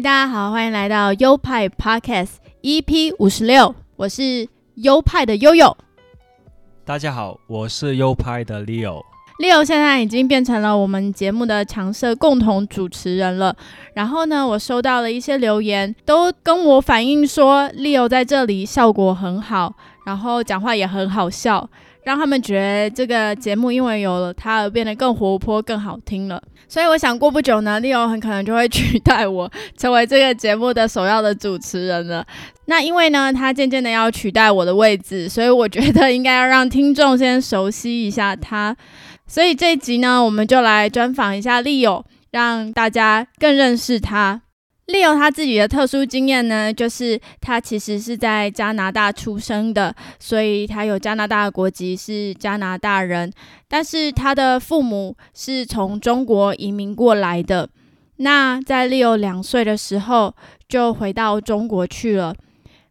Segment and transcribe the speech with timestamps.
[0.00, 2.30] 嗨，大家好，欢迎来到优派 Podcast
[2.62, 5.76] EP 五十六，我是优派的悠悠。
[6.86, 9.02] 大家好，我是优派的 Leo。
[9.42, 13.54] Leo 现在已经变成了我们节目的常设共同主持人了。
[13.92, 19.74] 然后呢，我收到了一些留言，都跟我反映说，Leo 在这里效果很好，
[20.06, 21.68] 然后讲话也很好笑，
[22.04, 26.42] 让他们觉得这个节目因为有了他而变得更活泼、更好听了。
[26.68, 32.24] 所以我想过不久呢，Leo 很可能就会取代我成为这个节目的首要的主持人了。
[32.66, 38.76] 那因为呢，他渐渐的要取代我的位置，所以我觉得应该要让听众先熟悉一下他。
[39.26, 44.42] 所以这一集呢，我们就来专访一下 Leo，让大家更认识他。
[44.90, 53.32] Leo 他自己的特殊经验呢，就是他其实是在加拿大出生的，所以他有加拿大的国籍，是加拿大人。
[53.68, 57.68] 但是他的父母是从中国移民过来的。
[58.16, 60.34] 那在 Leo 两岁的时候，
[60.68, 62.34] 就回到中国去了。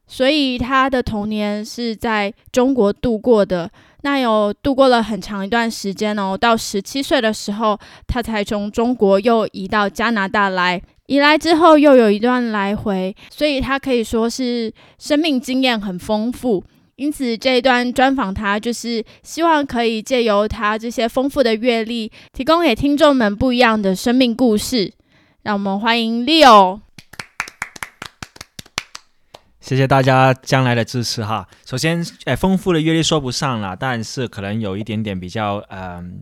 [0.07, 3.69] 所以他的童年是在中国度过的，
[4.01, 6.35] 那有度过了很长一段时间哦。
[6.35, 10.81] 到十七岁的时候，他才从中国又移到加拿大来。
[11.09, 16.63] 移来之后又有一段来回，所以他可以说是生命经验很丰富。
[16.97, 24.93] 因此这一段专访他，就是希望可以借由他这些丰富的阅历，提供给听众们不一样的生命故事。
[25.41, 26.81] 让我们欢迎 Leo。
[29.59, 31.47] 谢谢大家将来的支持哈。
[31.65, 36.19] 首先，哎，丰富的阅历说不上了，但是可能有一点点比较嗯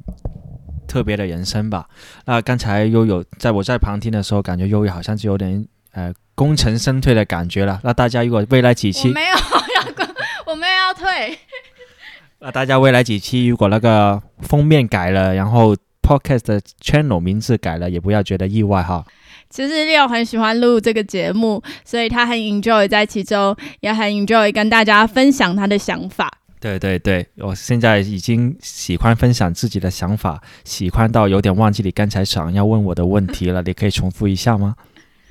[0.87, 1.87] 特别的人生吧。
[2.25, 7.79] 那刚才悠悠在我在旁听的时候，感觉悠悠好像就有点呃功成身退的感觉了。
[7.83, 10.07] 那大家如果未来几期没有要，
[10.47, 11.37] 我没有要退。
[12.39, 19.05] 那大家未来几期如果那个封面改了，然后 podcast 的 channel 名字改了，也不要觉得意外哈。
[19.49, 26.31] 其实 Leo 很喜欢录这个节目，所以他很 enjoy 在其中，也很 enjoy 跟大家分享他的想法。
[26.67, 34.75] 对对对，我现在已经喜欢分享自己的想法，喜欢到有点忘记你刚才想要问我的问题了，你可以重复一下吗？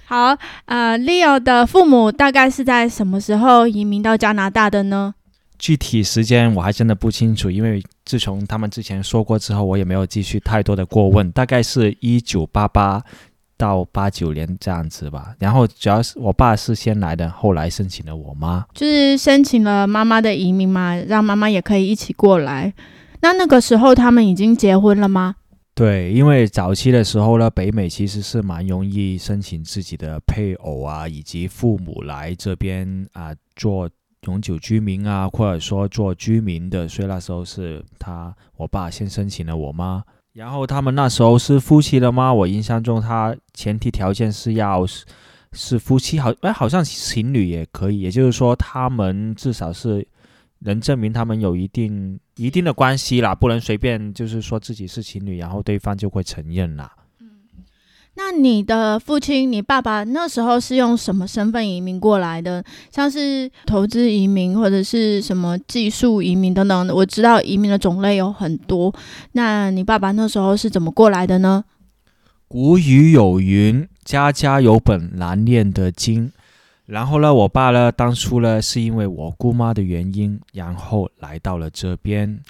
[0.06, 5.14] 好，呃，Leo 的父母大概是在什么时候移民到加拿大的呢？
[5.58, 11.30] 具体时间我还真的不清楚，因为自从他们之前说过之后，我也没有继续太多的过问。
[11.32, 13.02] 大概是一九八八。
[13.56, 22.72] 到八九年这样子吧，然后主要是我爸是先来的，后来申请了我妈，就是申请了妈妈的移民嘛，让妈妈也可以一起过来。
[23.20, 25.36] 那那个时候他们已经结婚了吗？
[25.74, 33.88] 对，因为早期的时候呢，北美其实是蛮容易申请自己的配偶啊，以及父母来这边啊做
[34.22, 40.02] 永久居民啊，或者说做居民的，所以那时候是他我爸先申请了我妈。
[40.36, 42.30] 然后他们那时候是夫妻了吗？
[42.32, 45.06] 我印象中，他前提条件是要是
[45.52, 48.00] 是夫妻，好哎，好像情侣也可以。
[48.00, 50.06] 也就是说，他们至少是
[50.58, 56.92] 能证明他们有一定一定的关系啦，不能随便就是说自己是情侣，然后对方就会承认啦。
[58.18, 62.64] 那你的父亲，你爸爸那时候是用什么身份移民过来的？
[62.90, 66.88] 像是投资移民或者是什么技术移民等等。
[66.88, 68.92] 我知道移民的种类有很多。
[69.32, 71.64] 那你爸爸那时候是怎么过来的呢？
[72.48, 76.32] 古语有云：“家家有本难念的经。”
[76.86, 82.40] 然后呢，我爸呢，当初呢，是因为我姑妈的原因，然后来到了这边。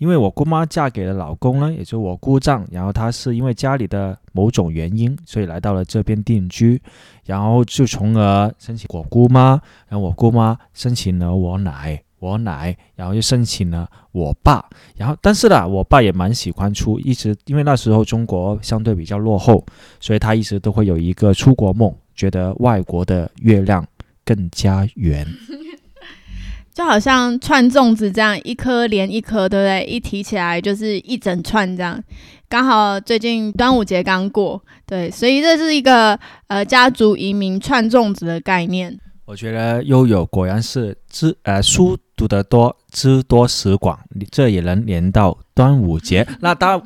[0.00, 6.80] 因为我姑妈嫁给了老公呢，也就是我姑丈，然后他是因为家里的某种原因，所以来到了这边定居，
[7.26, 14.64] 然后就从而申请我姑妈，然后我姑妈申请了我奶，我奶，然后又申请了我爸，
[14.96, 19.62] 然后但是呢，我爸也蛮喜欢出，一直因为那时候中国相对比较落后，
[20.00, 23.86] 所以他一直都会有一个出国梦，觉得外国的月亮
[24.24, 25.26] 更加圆。
[26.72, 29.84] 就好像串粽子这样，一颗连一颗，对不对？
[29.84, 32.02] 一提起来就是一整串这样。
[32.48, 36.18] 刚好最近端午节刚过，对，所以这是一个
[36.48, 38.98] 呃家族移民串粽子的概念。
[39.24, 43.98] 我觉得悠悠果然是知呃书读得多，知多识广，
[44.32, 46.26] 这也能连到端午节。
[46.40, 46.82] 那当。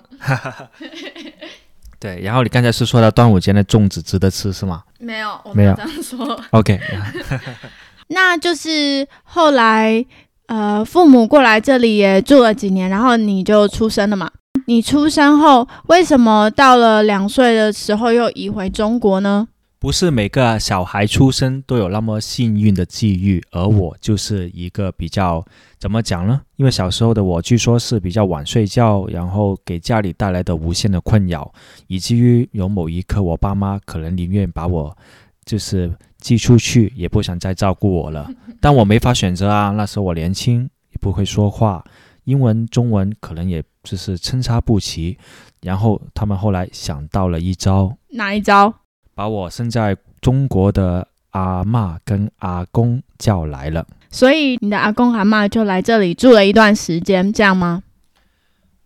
[1.99, 6.39] 对，然后你刚才是说到端午节的粽子值得吃是吗没有，我没有这样说。
[6.51, 6.79] ？OK，
[8.09, 10.05] 那就是后来，
[10.47, 14.31] 呃，父母过来这里也住了几年，然后你就出生了嘛。
[14.67, 19.49] 你出生后，为什么到了两岁的时候又移回中国呢？
[19.79, 25.45] 不是每个小孩出生都有那么幸运的际遇，而我就是一个比较
[25.79, 26.41] 怎么讲呢？
[26.57, 31.53] 因为小时候的我，据说是比较晚睡觉，然后给家里带来的无限的困扰，
[31.87, 34.97] 以至于有某一刻，我爸妈可能宁愿把我
[35.45, 35.93] 就是
[36.25, 38.31] 寄出去，也不想再照顾我了。
[38.59, 41.85] 但我没法选择啊，那时候我年轻，也不会说话，
[42.25, 45.19] 英文、中文可能也就是参差不齐。
[45.61, 48.73] 然后他们后来想到了一招，哪一招？
[49.15, 53.87] 把我生在中国的阿妈跟阿公叫来了。
[54.11, 57.83] 所以你的阿公阿妈就来这里住了一段时间，这样吗？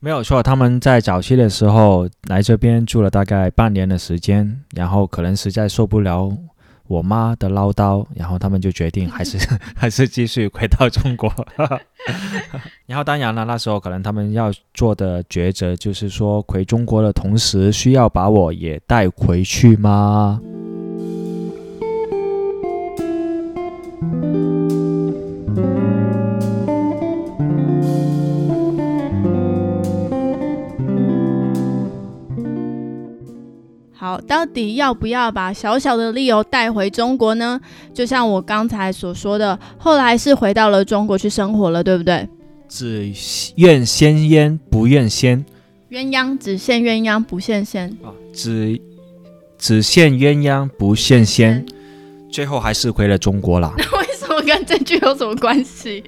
[0.00, 6.37] 没有错，他们在早期的时候来这边住了大概半年的时间，然后可能实在受不了
[6.88, 9.38] 我妈的唠叨，然后他们就决定还是
[9.76, 11.32] 还是继续回到中国。
[12.87, 20.40] 然后当然了，那时候可能他们要做的抉择就是说，回中国的同时，需要把我也带回去吗？
[34.28, 37.58] 到底要不要把小小的 Leo 带回中国呢？
[37.94, 42.28] 就像我刚才所说的，后来是回到了中国去生活了，对不对？
[42.69, 43.10] 只
[43.56, 45.42] 愿先焉，不愿先。
[45.90, 48.78] 鸳鸯只羡鸳鸯不羡仙，啊，只
[49.56, 51.64] 只羡鸳鸯不羡仙，
[52.31, 53.72] 最后还是回了中国啦。
[53.81, 56.04] 为什么跟这句有什么关系？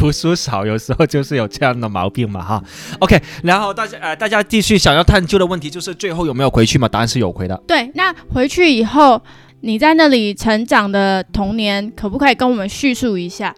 [0.00, 2.64] 读书少，有时候就是有这样的毛病嘛，哈。
[3.00, 6.88] OK，然后大家呃，大家继续想要探究的问题就是最后有没有回去嘛？
[6.88, 7.62] 答案是有回的。
[7.66, 9.20] 对，那回去以后，
[9.60, 13.54] 你在那里成长的童年，可不可以跟我们叙述一下？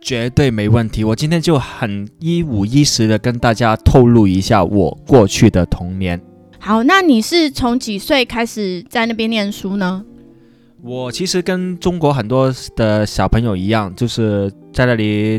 [0.00, 6.20] 绝对没问题，我今天就很一五一十的跟大家透露一下我过去的童年。
[6.58, 10.04] 好，那你是从几岁开始在那边念书呢？
[10.82, 15.38] 我其实跟中国很多的小朋友一样，就是在那里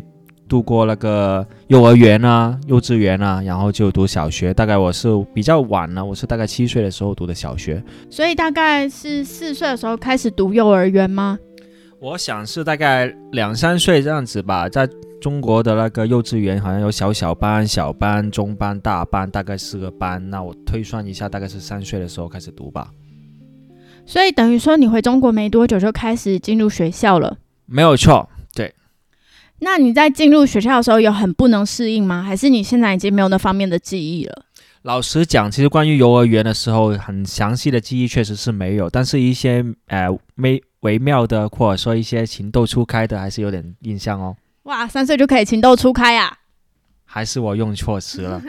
[0.51, 4.53] 度过那个幼儿园啊、幼稚园啊，然后就读小学。
[4.53, 7.81] 大概我是比较晚了，我是大概七岁的时候读的小学。
[8.09, 11.39] 所以大概是四岁的时候开始读幼儿园吗？
[12.01, 14.85] 我想是大概两三岁这样子吧，在
[15.21, 20.21] 中国的那个幼稚园好像有小小班、小班、中班、大班，大概四个班。
[20.29, 22.89] 那我推算一下，大概是三岁的时候开始读吧。
[24.05, 27.37] 所以等于说你回中国没多久就开始进入学校了。
[27.67, 28.40] 没有错，对。
[29.63, 32.21] 那你在进入学校的时候有很不能适应吗？
[32.21, 34.45] 还是你现在已经没有那方面的记忆了？
[34.81, 44.35] 老实讲，其实关于幼儿园的时候，很详细的记忆确实是没有，但是一些呃微微妙的，或者说一些情窦初开的，还是有点印象哦。
[44.63, 46.35] 哇，三岁就可以情窦初开啊！
[47.05, 48.41] 还是我用错词了。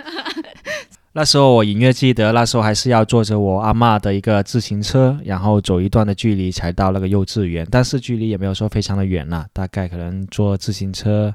[1.15, 11.35] 那时候我隐约记得，那时候还是要坐着我阿嬷的一个自行车，然后走一段的距离才到那个幼稚园，但是距离也没有说非常的远啦，大概可能坐自行车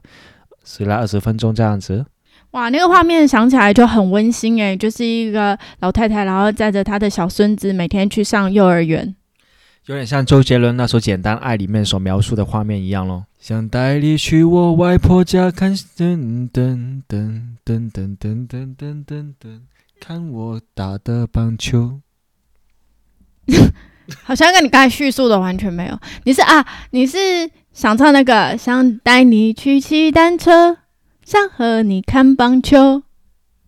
[0.66, 2.04] 十来二十分钟这样子。
[2.52, 9.16] 哇，那个画面想起来就很温馨诶，就是一个老太太，然后载着她的小孙子每天去上幼儿园。
[9.88, 13.26] 有点像周杰伦那首《简单爱》里面所描述的画面一样咯。
[13.40, 19.62] 想带你去我外婆家看噔噔噔噔噔噔噔噔噔噔，
[20.02, 22.02] 看我打的棒球。
[24.24, 25.98] 好像跟你刚才叙述的完全没有。
[26.26, 27.18] 你是啊，你是
[27.72, 30.80] 想唱那个想带你去骑单车，
[31.24, 33.04] 想和你看棒球。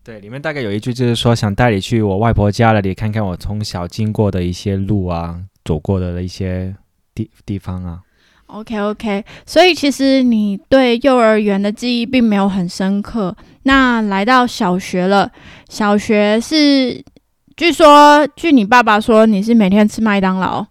[0.03, 6.75] 对，里面大概有一句就是说想带你去我外婆家那里看看我从小经过的一些路啊，走过的一些
[7.13, 7.99] 地地方啊。
[8.47, 13.35] OK OK，所以其实你对幼儿园的记忆并没有很深刻。
[13.63, 15.31] 那来到小学了，
[15.69, 17.03] 小学是
[17.55, 20.65] 据说，据你爸爸说，你是每天吃麦当劳。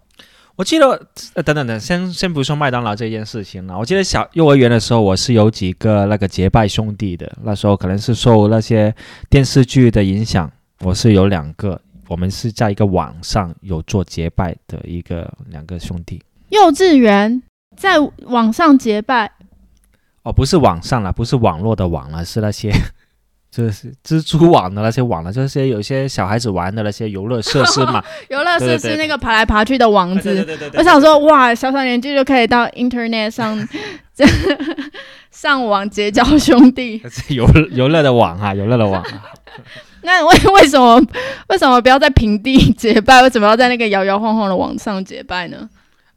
[0.57, 0.89] 我记得，
[1.35, 3.79] 呃，等等等，先先不说麦当劳这件事情了。
[3.79, 7.33] 我记得小幼儿园的时候，我是有几个那个结拜兄弟的。
[7.45, 8.93] 那时候可能是受那些
[9.31, 16.23] 电视剧的影响，我是有两个，我们是在一个网上有做结拜的一个两个兄弟。
[16.49, 17.43] 幼稚园
[17.77, 19.31] 在网上结拜，
[20.23, 22.73] 哦，不是网上了，不是网络的网了，是那些
[23.51, 28.03] 就是蜘蛛网的那些网了，就是有些小孩子玩的那些游乐设施嘛。
[28.31, 30.35] 游乐设施那个爬来爬去的网子。
[30.35, 33.69] 对对对对我想说，哇，小小年纪就可以到 Internet 上
[35.31, 37.03] 上网结交兄弟。
[37.29, 39.25] 游游乐的网啊，游乐的网啊。
[40.09, 40.99] 那为为什么
[41.51, 43.21] 为什么不要在平地结拜？
[43.21, 45.69] 为什么要在那个摇摇晃晃的网上结拜呢？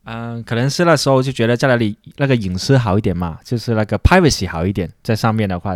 [0.06, 5.76] 嗯，可能是那时候就觉得在那里那个隐私好一点嘛，就是那个 privacy 好一点，在上面的话，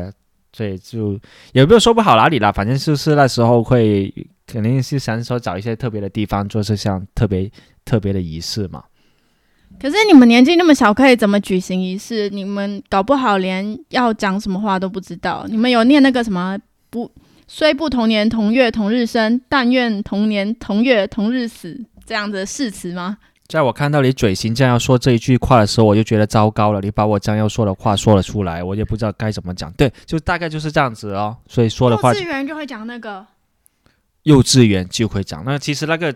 [0.54, 1.20] 所以就
[1.52, 4.12] 也没有说不好哪里啦，反正就是那时候会
[4.48, 7.52] 肯定是想说找一些特别的地方做这项特别
[7.84, 8.82] 特别的仪式嘛。
[9.78, 12.30] 可是你们年纪那么小，可以怎么举行仪式？
[12.30, 15.46] 你们搞不好连要讲什么话都不知道。
[15.50, 16.58] 你们有念那个什么
[16.90, 17.12] 不
[17.48, 23.18] 虽不同年同月同日生，但愿同年同月同日死这样的誓词吗？
[23.48, 26.82] 在我看到你嘴型这样要说这一句话的时候，我就觉得糟糕了。
[26.82, 29.72] 你把我将要说的话说了出来，我也不知道该怎么讲。
[29.74, 31.38] 对，就大概就是这样子哦。
[31.48, 33.24] 所以说的话，幼稚园就会讲那个，
[34.24, 35.44] 幼稚园就会讲。
[35.46, 36.12] 那其实那个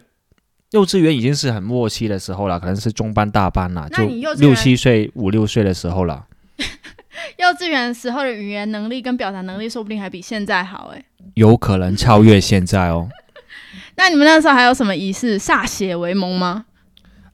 [0.72, 4.04] 幼稚园已经是很默契的时候了，可能是中班、大班了，就
[4.38, 6.26] 六七岁、五六岁的时候了。
[7.38, 11.06] 幼稚园时候的语言能力跟表达能力，说不定还比现在好诶。
[11.36, 13.08] 有可能超越现在哦。
[13.96, 15.40] 那你们那时候还有什么仪式？
[15.40, 16.66] 歃血为盟吗？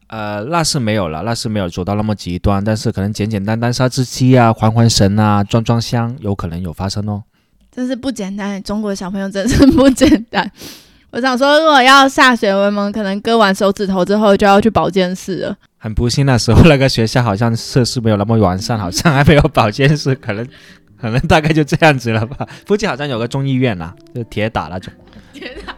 [0.08, 7.24] 呃，那是没有了，那是没有走到那么极端，但是可能简简单单杀只鸡啊，还还神啊，装装香，有可能有发生哦。
[7.72, 10.50] 真是不简单，中国小朋友真是不简单。
[11.12, 15.58] 我想说，如果要歃血为盟，可能割完手指头之后就要去保健室了。
[15.86, 20.44] 很不幸，那时候那个学校好像设施没有那么完善，好像还没有保健室，可能
[21.00, 22.48] 可能大概就这样子了吧。
[22.66, 24.92] 附近好像有个中医院啊，就铁打那种。
[25.32, 25.76] 铁打。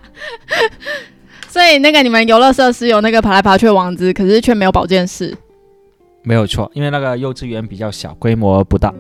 [1.52, 5.36] 所以那个你们游乐设施有那个爬来爬去的网子，可是却没有保健室。
[6.24, 8.94] 没有错，因为那个幼稚园比较小，规模不大。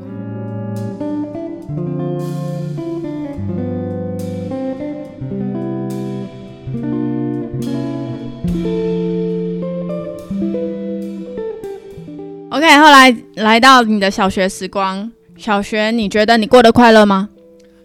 [12.58, 17.30] OK，后来来到你的小学时光，小学你觉得你过得快乐吗？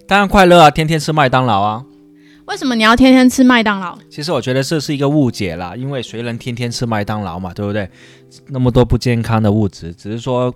[0.09, 1.85] 当然快乐啊，天天吃麦当劳啊。
[2.47, 3.99] 为什么你要天天吃麦当劳？
[4.09, 7.87] 其实我觉得这是一个误解啦，因为谁能天天吃麦当劳嘛，对不对？
[8.49, 10.50] 那么多不健康的物质，只是说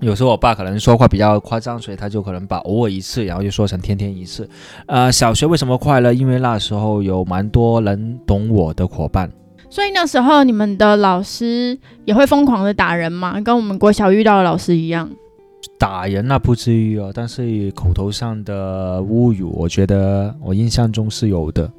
[0.00, 4.50] 有时候我爸可能说话比较夸张，所以他就可能把偶尔一次，然后就说成天天一次。
[4.86, 6.12] 呃，小学为什么快乐？
[6.12, 9.30] 因为那时候有蛮多人懂我的伙伴。
[9.68, 13.40] 所以那时候你们的老师也会疯狂的打人吗？
[13.40, 15.08] 跟我们国小遇到的老师一样？
[15.78, 21.70] 打人那不至于哦，但是口头上的侮辱，我觉得我印象中是有的。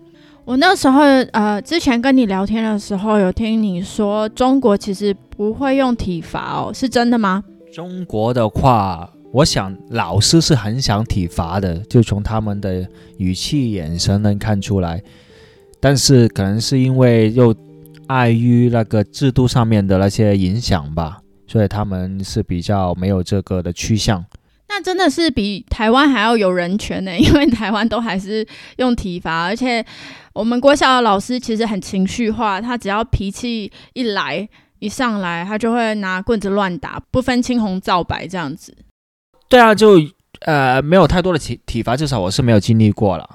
[0.46, 1.02] 我那时候
[1.32, 7.44] 呃，之前跟你聊天的时候，有听你说中国其实不会用体罚哦，是真的吗？
[7.74, 15.02] 中国的话，我想老师是很想体罚的，就从他们的语气、眼神能看出来。
[15.80, 17.54] 但是可能是因为又
[18.08, 21.20] 碍于那个制度上面的那些影响吧。
[21.50, 24.22] 所以他们是比较没有这个的趋向，
[24.68, 28.46] 那真的是比台湾还要有人权呢， 因为台湾都还是
[28.80, 29.82] 用体罚，而且
[30.34, 34.46] 我们国小的老师其实很情绪化，他只要脾气一来
[34.80, 38.76] 一上来，他就会拿棍子乱打，不分青红皂白这样子。
[39.48, 40.02] 对啊，就
[40.42, 43.26] 呃没有太多的体体罚，至少我是没有经历过了。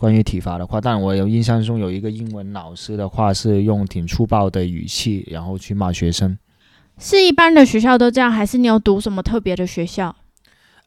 [0.00, 6.36] 关于体罚的话，但我有印象中有一个英文老师的话是用挺粗暴的语气，然后去骂学生。
[6.98, 10.16] 是一般的学校都这样，还是你有读什么特别的学校？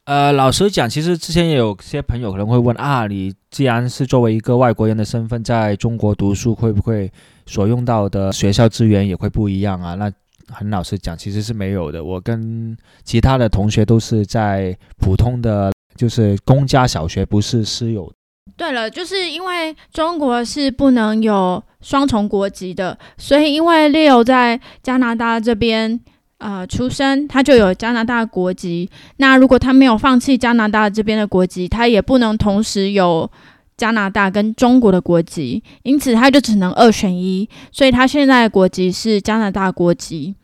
[0.05, 7.09] 呃，老实讲，其实之前也有些朋友可能会问啊，你既然是作为一个外国人的身份在中国读书，会不会
[7.45, 9.93] 所用到的学校资源也会不一样啊？
[9.93, 10.11] 那
[10.49, 12.03] 很老实讲，其实是没有的。
[12.03, 18.11] 我跟其他的同学都是在普通的，就是公家小学，不是私有。
[18.55, 25.99] 对了，就是因为中国是不能有双重国籍的，所以因为 Leo 在加拿大这边
[26.37, 28.89] 呃出生，他就有加拿大国籍。
[29.17, 33.29] 那如果他没有放弃加拿大这边的国籍，他也不能同时有
[33.75, 37.49] 加拿大跟中国的国籍，因此他就只能二选一。
[37.71, 40.35] 所以他现在的国籍是加拿大国籍。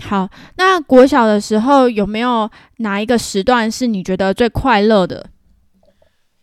[0.00, 5.26] 好，那国小的时候有没有哪一个时段是你觉得最快乐的？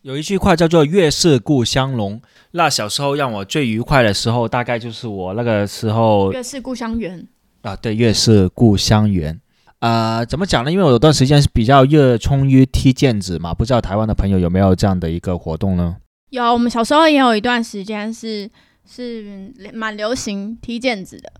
[0.06, 2.22] 有一句话叫做“月是故乡浓”，
[2.54, 6.32] 那小时候让我最愉快的时候，大概就是我那个时候。
[6.32, 7.28] 月是故乡圆
[7.64, 9.42] 啊，对，月是故乡圆。
[9.80, 10.72] 呃，怎么讲呢？
[10.72, 15.96] 因为我有段时间是比较热衷于踢毽子嘛，不知道台湾的朋友有没有这样的一个活动呢？
[16.30, 18.48] 有，我们小时候也有一段时间是
[18.88, 21.34] 是蛮流行踢毽子的。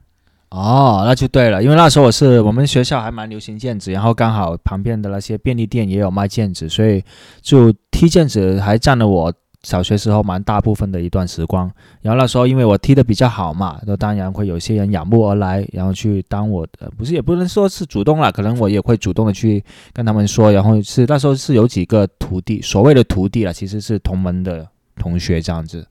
[0.56, 7.04] 哦，那就对了，因为那时候我是我们学校还蛮流行毽子，然后刚好旁边的那些便利店也有卖毽子，所以
[7.42, 9.34] 就踢毽子还占了我
[9.64, 11.70] 小学时候蛮大部分的一段时光。
[12.02, 25.86] 然后那时候因为我踢得比较好嘛，那当然会有些人仰慕而来，然后去当我的，不是也不能说是主动了，可能我也会主动的去跟他们说，然后是那时候是有几个徒弟，所谓的徒弟了，其实是同门的同学这样子。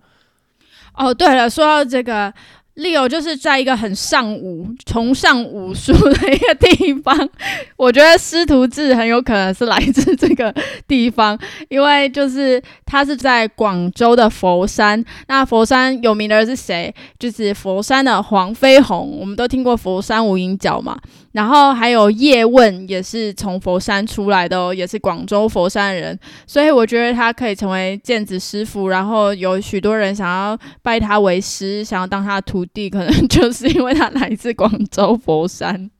[0.94, 2.32] 哦，对了，说到这个。
[2.76, 7.16] Leo 就是在一个很上武、崇尚武术的一个地方，
[7.76, 10.52] 我觉得师徒制很有可能是来自这个
[10.88, 11.38] 地方，
[11.68, 15.04] 因为就是他是在广州的佛山。
[15.28, 16.92] 那佛山有名的是谁？
[17.16, 20.98] 就是佛山的黄飞鸿，我们都听过佛山无影脚嘛。
[21.30, 26.16] 然后还有叶问也是从佛山出来的哦，也是广州佛山人，
[26.46, 28.88] 所以我觉得他可以成为剑子师傅。
[28.88, 35.90] 然后有许多人想要拜他为师，想要当他的徒弟，可能 就是因为他来自广州佛山。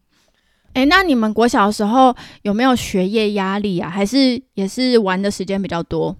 [0.72, 3.90] 哎，那你们国小的时候有没有学业压力啊？
[3.90, 6.16] 还是也是玩的时间比较多？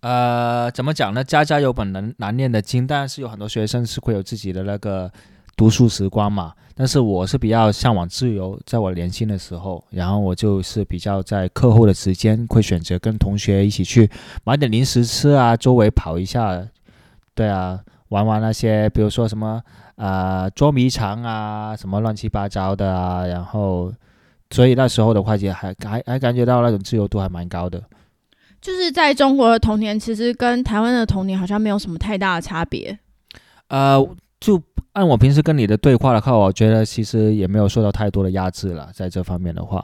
[0.00, 1.22] 呃，怎么讲呢？
[1.22, 5.10] 家家有本难难念的经，但是有很多学生是会有自己的那个。
[5.54, 14.10] 读书时光嘛，但是我是比较向往自由，在我年轻的时候，然后我就是比较在课后的时间会选择跟同学一起去
[14.44, 16.66] 买点零食吃啊，周围跑一下，
[17.34, 17.78] 对啊，
[18.12, 19.60] 玩玩那些，比如说什么
[19.96, 23.92] 啊捉迷藏啊，什么乱七八糟的啊，然后
[24.50, 27.82] 所以那时候的话也还还还感觉到那种自由度还蛮高的。
[28.60, 32.98] 就是在中国的童年，其实跟台湾的童年好像没有什么太大的差别。
[33.68, 34.06] 呃，
[34.38, 34.62] 就。
[34.92, 39.82] 按我平时跟你的对话的话，我觉得其实也没有受到太多的压制了，在这方面的话。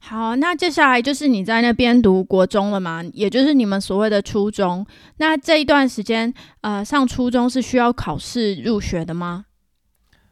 [0.00, 3.02] 好，那接下来就是你在那边读国中了嘛？
[3.12, 4.86] 也就是你们所谓的初中。
[5.18, 9.44] 那这一段时间，呃，上初中是需要考试入学的吗？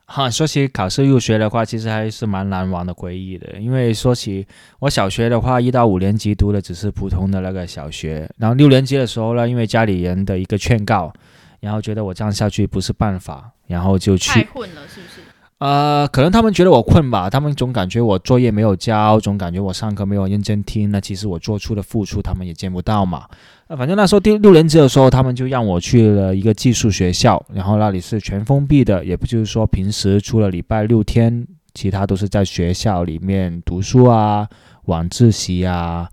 [0.07, 3.59] 哈，说起考试入学的话，其实还是蛮难忘的回忆的。
[3.59, 4.47] 因为说起
[4.79, 11.13] 我小学的话，一到五年级读的只是普通的那个小学，然后六年级的时候呢，因为家里人的一个劝告。
[11.59, 14.31] 然后觉得我这样下去不是办法，然后就去。
[14.31, 15.23] 太混了，是不是？
[15.59, 20.91] 呃，可能他们觉得我困吧，他们总感觉我作业没有交，总感觉我上课没有认真听。
[20.91, 23.25] 那其实我做出的付出，他们也见不到嘛。
[23.69, 34.47] 呃，反正那时候第六年级的时候，他们就让我去了一个寄宿学校，然后那里是全封闭的，也不就是说平时除了礼拜六天，其他都是在学校里面读书啊、
[34.85, 36.11] 晚自习啊。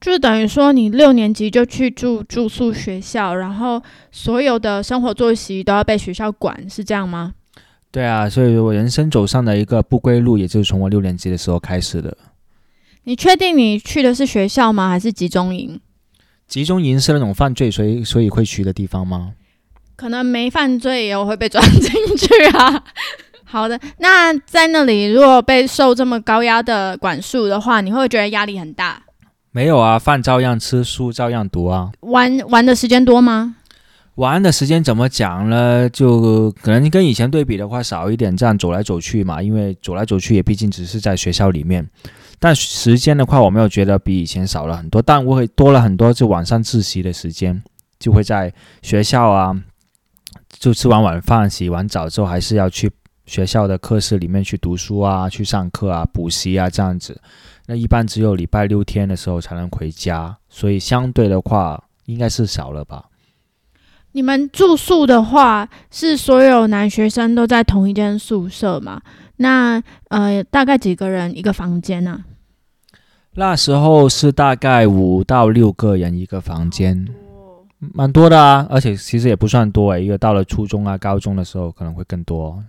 [0.00, 7.34] 就等于说，你六年级就去住住宿学校，然后所有的生活作息都要被学校管，是这样吗？
[7.92, 12.16] 对啊，所以我人生走上的一个不归路，也就是从我六年级的时候开始的。
[13.04, 14.88] 你确定你去的是学校吗？
[14.88, 15.80] 还是集中营？
[16.46, 19.32] 集中营是那种犯罪，所以所以会去的地方吗？
[19.96, 22.84] 可能没犯罪也会被抓 进去啊。
[23.44, 29.02] 好的，那在那里如果被受这么高压的管束的话，你会觉得压力很大？
[29.50, 31.90] 没有啊，饭照样吃，书照样读啊。
[32.00, 33.56] 玩玩的时间多吗？
[34.20, 35.88] 玩的时间怎么讲呢？
[35.88, 39.42] 就可能跟以前对比的话少一点，这样走来走去嘛。
[39.42, 41.88] 因为走来走去也毕竟只是在学校里面，
[42.38, 46.12] 但时间的话，我没有觉得比以前少了很多，但我会多了很多。
[46.12, 47.62] 就晚上自习的时间，
[47.98, 48.52] 就会在
[48.82, 49.58] 学校啊，
[50.50, 52.92] 就吃完晚饭、洗完澡之后，还是要去
[53.24, 57.18] 学校的课室里面去读书啊，去上课啊、补习啊这样子。
[57.64, 63.06] 那一般只有礼拜六天的时候才能回家，所以相对的话应该是少了吧。
[64.12, 69.00] 你们住宿的话是所有男学生都在同一间宿舍吗？
[69.36, 72.24] 那呃，大概几个人一个房间呢？
[73.34, 77.06] 那时候是大概五到六个人一个房间，
[77.78, 78.66] 蛮多的啊。
[78.68, 82.62] 而且其实也不算多诶，一个到了初中啊、高中的时候可能会更多。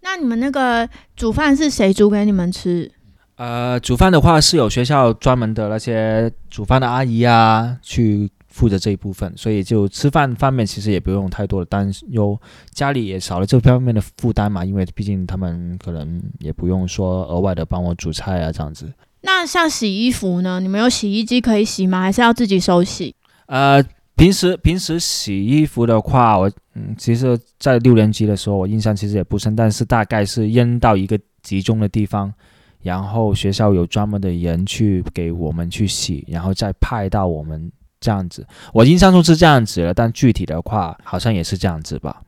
[0.00, 2.90] 那你们那个煮饭是谁煮给你们吃？
[3.36, 12.38] 呃，煮饭的话是有学校专门的那些煮饭的阿姨啊，去负责这一部分，所以就吃饭方面其实也不用太多的担忧，
[12.72, 18.92] 家里也少了这方面的负担嘛，因为毕竟他们可能也不用说额外的帮我煮菜啊这样子。
[19.20, 20.60] 那像洗衣服呢？
[20.60, 22.00] 你们有洗衣机可以洗吗？
[22.00, 23.14] 还是要自己手洗？
[23.46, 23.82] 呃，
[24.16, 32.32] 平时平时洗衣服的话，我嗯，其实在六年级的时候，我印象其实也不深，但是大概是扔到一个集中的地方。
[32.80, 38.46] 然后学校有专门的人去给我们去洗，然后再派到我们这样子。
[38.72, 42.22] 我印象中是这样子了，但具体的话好像也是这样子吧。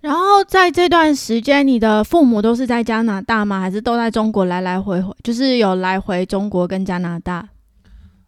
[0.00, 3.58] 然后在这段时间，你的父母都是在加拿大吗？
[3.60, 5.12] 还是都在中国来来回回？
[5.24, 7.48] 就是有来回中国跟加拿大？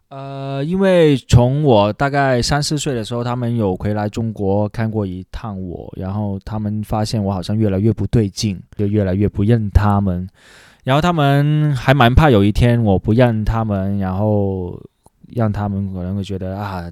[0.09, 10.27] 呃，因为从我大概三四岁的时候，他们有回来中国看过一趟我，然后他们发现我好像越来越不对劲，就越来越不认他们。
[10.83, 14.81] 然后他们还蛮怕有一天我不认他们，然后
[15.33, 16.89] 让他们可能会觉得啊，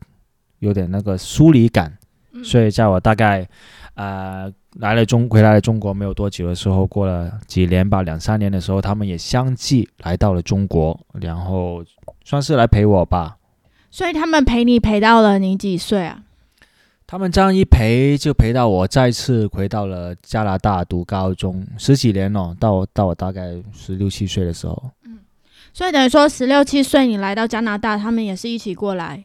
[0.59, 1.97] 有点那个疏离感。
[2.43, 3.47] 所以在我大概
[3.95, 11.83] 呃来了中回来了中国没有多久的时候，过了几年吧，两三年的时候，他们也相继来到了中国，然后
[12.23, 13.37] 算是来陪我吧。
[13.89, 16.21] 所以他们陪你陪到了你几岁啊？
[17.07, 24.91] 他们这样一陪就陪到我再次回到了加拿大读高中，十几年了，到我到我大概十六七岁的时候。
[25.67, 29.23] 嗯，所以等于说十六七岁你来到加拿大，他们也是一起过来。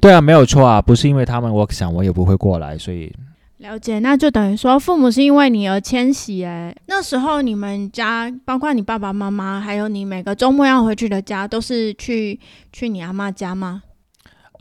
[0.00, 3.10] 对啊，没有错啊，不是因为他们，我想我也不会过来，所以
[3.58, 3.98] 了解。
[4.00, 6.74] 那就等于说父母是因为你而迁徙哎。
[6.86, 12.38] 那时候你们家，包括你爸爸妈妈，还有你每个周末要回去的家，都是去
[12.72, 13.82] 去你阿妈家吗？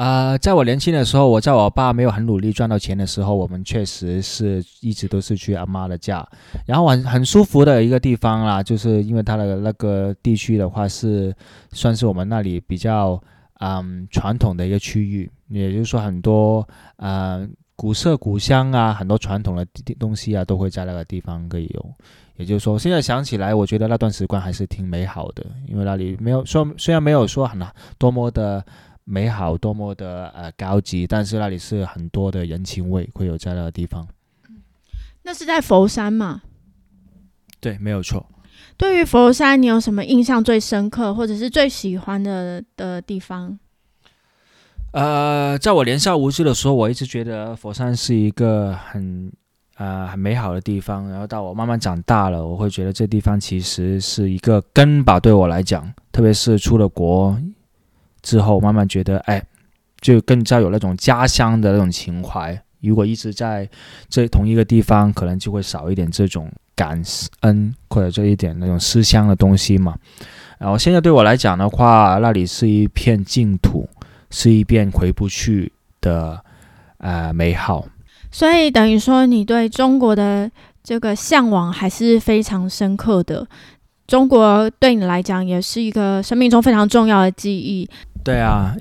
[0.03, 6.27] 呃，在我年轻的时候，我在我爸没有很努力赚到钱的时候，我们确实是一直都是去阿妈的家，
[6.65, 11.33] 然后很很舒服的一个地方啦，就是因为它的那个地区的话是
[11.71, 13.17] 算是我们那里比较
[13.61, 19.65] 嗯传统的一个区域，也就是说很多呃古色古香啊，很多传统的
[19.97, 21.93] 东西啊都会在那个地方可以有，
[22.35, 27.57] 也就是说现在想起来，我觉得那段时光还是挺美好的，因为那里没有说虽然没有说很
[27.97, 28.61] 多么的。
[29.05, 34.07] 美好多么的呃高级，但是那里是很多的人情味会有在那个地方。
[35.23, 36.41] 那是在佛山嘛？
[37.59, 38.25] 对，没有错。
[38.75, 43.57] 对于佛山，你有什么印象最深刻，或者是最喜欢的的地方？
[44.91, 49.31] 呃，在我年少无知的时候，我一直觉得佛山是一个很
[49.77, 51.09] 呃很美好的地方。
[51.09, 55.19] 然后到我慢慢长大了，我会觉得这地方其实是一个根吧。
[55.19, 57.37] 对我来讲，特别是出了国。
[58.23, 59.43] 之后慢慢觉得，哎，
[60.01, 62.59] 就更加有那种家乡的那种情怀。
[62.81, 63.69] 如果一直在
[64.09, 67.01] 这同一个地方，可能就会少一点这种感
[67.41, 69.95] 恩或者这一点那种思乡的东西嘛。
[70.57, 73.87] 然后现在对我来讲的话，那里是一片净土，
[74.29, 76.43] 是一片回不去的
[76.97, 77.85] 呃美好。
[78.31, 80.49] 所以等于说，你对中国的
[80.83, 83.47] 这个向往还是非常深刻的。
[84.05, 87.89] 中国对你来讲也是一个生命中非常重要的记忆。
[88.23, 88.75] 对啊。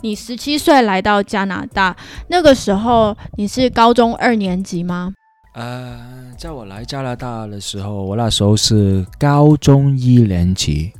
[0.00, 1.94] 你十七岁来到加拿大，
[2.28, 5.12] 那个时候你是高中二年级吗？
[5.58, 6.18] 呃。
[6.38, 10.92] 在我来加拿大的时候，我那时候是高中一年级。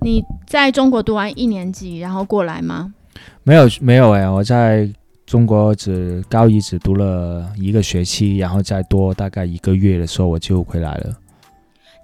[0.00, 2.94] 你在中国读完一年级，然后过来吗？
[3.42, 4.88] 没有，没有哎，我在
[5.26, 11.12] 中国只高一只读了一个学期，然后再多大概一个月的时候我就回来了。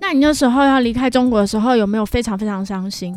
[0.01, 3.14] 那你那时候要离开中国的时候，有没有非常非常伤心？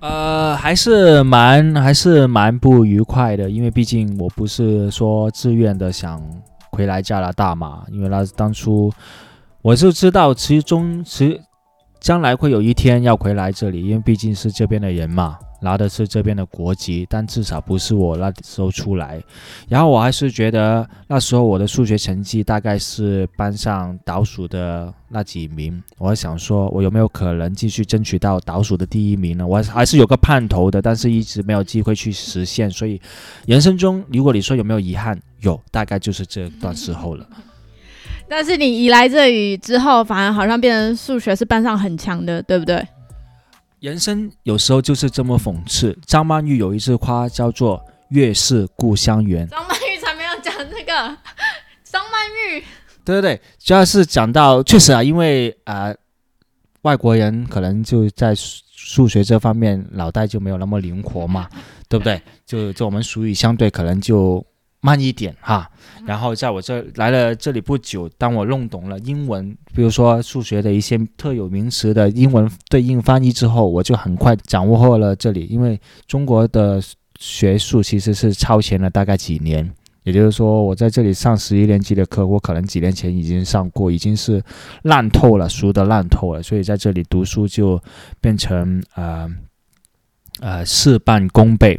[0.00, 6.20] 呃，还是蛮还是蛮不愉快的，因为毕竟我不是说自愿的想。
[6.80, 8.90] 回来加拿大嘛，因为那当初
[9.60, 11.38] 我就知道，其中其
[12.00, 19.22] 将来会有一天要回来这里，因为毕竟是这边的人嘛，拿的是这边的国籍，但至少不是我那时候出来。
[19.68, 29.46] 然后我还是觉得那时候我的数学成绩大概是班上倒数的那几名，我还想说，我有没有可能继续争取到倒数的第一名呢？
[29.46, 32.70] 我还是有个盼头的，但是一直没有机会去实现。
[32.70, 33.00] 所以
[33.46, 35.20] 人生中，如果你说有没有遗憾？
[35.40, 37.26] 有，大概就是这段时候了。
[38.28, 42.86] 但是你移来这里之后，反而好像变成数学是班上很强的，对不对？
[43.80, 45.98] 人生有时候就是这么讽刺。
[46.06, 49.48] 张曼玉有一句话叫做“月是故乡圆”。
[49.50, 50.92] 张曼玉才没有讲这个。
[51.82, 52.62] 张曼玉，
[53.04, 55.94] 对对对，主要是讲到确实啊，因为啊，
[56.82, 61.48] 外国人可能就在数学这方面脑袋就没有那么灵活嘛，
[61.88, 62.20] 对不对？
[62.44, 64.44] 就就我们俗语相对可能就。
[64.82, 65.70] 慢一点哈，
[66.06, 75.44] 然后在我这来了这里不久，当我弄懂了英文，比如说数学的一些特有名词的英文对应翻译之后，我就很快掌握了这里。
[75.50, 76.82] 因为中国的
[77.18, 79.70] 学术其实是超前了大概几年，
[80.04, 84.42] 也就是说，我在这里上十一年级的课，我可能几年前已经上过，已经是
[84.84, 87.78] 烂透了，熟的烂透了，所以在这里读书就
[88.18, 89.30] 变成呃
[90.40, 91.78] 呃事半功倍，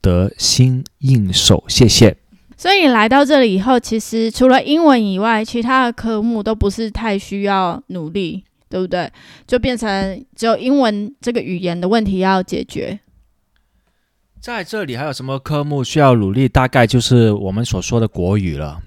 [0.00, 1.62] 得心应手。
[1.68, 2.16] 谢谢。
[2.56, 9.10] 所以你来到这里以后，其实除了英文以外，其他的科目都不是太需要努力，对不对？
[9.46, 13.00] 就变成只有英文这个语言的问题要解决。
[14.40, 16.48] 在这里还有什么科目需要努力？
[16.48, 18.80] 大概就是我们所说的国语了。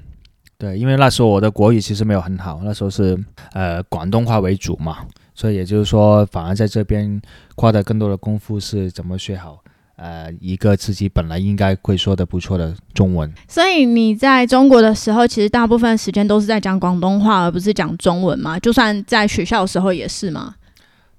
[0.57, 3.17] 对，因为那时候我的国语其实没有很好，那时候是
[3.53, 7.21] 呃广东话为主嘛，所以也就是说，反而在这边
[7.55, 9.63] 花的更多的功夫是怎么学好。
[9.97, 18.59] 呃，一个自己本来应该会说的不错的中文，所以你在中国的时候，其实大部分时间都是在讲广东话，而不是讲中文嘛？
[18.59, 20.55] 就算在学校的时候也是吗？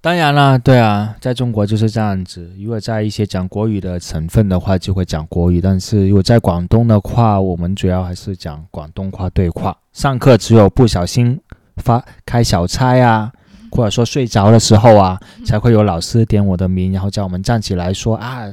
[0.00, 2.52] 当然了，对啊，在中国就是这样子。
[2.56, 9.76] 如果在一些讲国语的省份的话，就会讲国语；但是如果在广东的话，我们主要还是讲广东话对话。
[9.92, 11.40] 上课只有不小心
[11.78, 13.32] 发开小差啊，
[13.70, 18.44] 或者说睡着的时候啊，才会有老师点我的名，然后叫我们站起来说啊，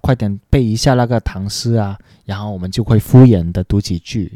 [0.00, 4.32] 快点背一下那个唐诗啊，然后我们就会敷衍的读几句，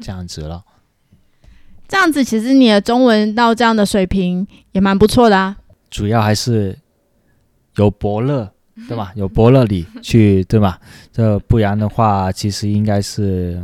[0.00, 0.62] 这样子了。
[1.88, 5.56] 这样子，其实你的中文到这样的水平也蛮不错的啊。
[5.90, 6.78] 主要还是
[7.76, 8.52] 有伯乐，
[8.86, 9.10] 对吧？
[9.14, 10.78] 有伯乐里 去，对吧？
[11.12, 13.58] 这不然的话，其实应该是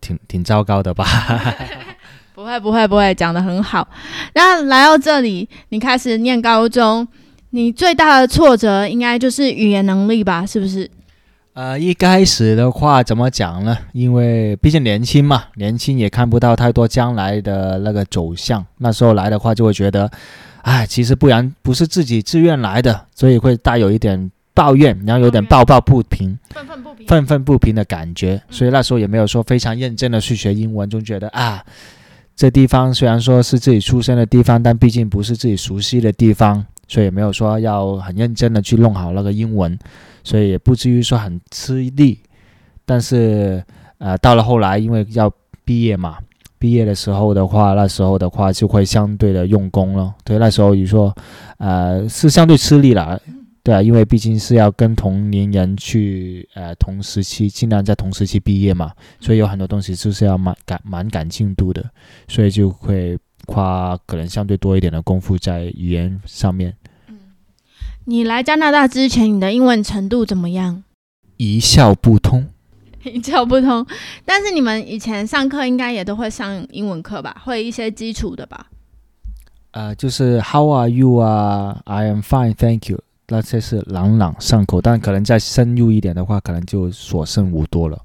[0.00, 1.06] 挺挺糟糕的吧？
[2.38, 3.88] 不会，不会，不会，讲的很好。
[4.34, 7.04] 那来到这里，你开始念高中，
[7.50, 10.46] 你最大的挫折应该就是语言能力吧？
[10.46, 10.88] 是不是？
[11.54, 13.76] 呃，一开始的话怎么讲呢？
[13.92, 18.64] 因为毕竟年轻嘛，年轻也看不到太多将来的那个走向。
[18.76, 20.08] 那时候来的话，就会觉得，
[20.62, 28.40] 哎，其实不然不是自己自愿来的，所以会带有一点抱怨，然后有点抱抱不平、愤愤不平、愤愤不平的感觉。
[28.48, 31.60] 所以那时候也没有说非常认真的去学英文，就觉得啊，
[32.38, 39.76] 这地方虽然说是自己出生的地方，但毕竟不是自己熟悉的地方，所以也没有说要很认真的去弄好那个英文。
[40.22, 42.20] 所以也不至于说很吃力，
[42.84, 43.60] 但是
[43.98, 45.28] 呃，到了后来，因为要
[45.64, 46.18] 毕业嘛，
[46.60, 50.14] 毕业的时候的话，那时候的话就会相对的用功了。
[50.22, 51.12] 对，那时候你说，
[51.56, 53.20] 呃，是相对吃力了，
[53.62, 61.84] 对啊，因为毕竟是要跟同龄人去呃同时期，尽量在同时期毕业嘛，所以有很多东西就是要蛮赶蛮赶进度的，
[62.28, 66.74] 所以就会花可能相对多一点的功夫在语言上面。
[67.08, 67.18] 嗯
[68.04, 70.82] 你来加拿大之前，你的英文程度怎么样？
[71.36, 72.46] 一窍不通，
[73.04, 73.86] 一窍不通。
[74.24, 77.36] 但是你们以前上课应该也都会上英文课吧？
[77.44, 78.68] 会一些基础的吧？
[79.72, 83.02] 呃，就是 How are you 啊？I am fine, thank you。
[83.28, 88.00] 那些是朗朗上口，但可能再深入一点的话，可能就所剩无多了。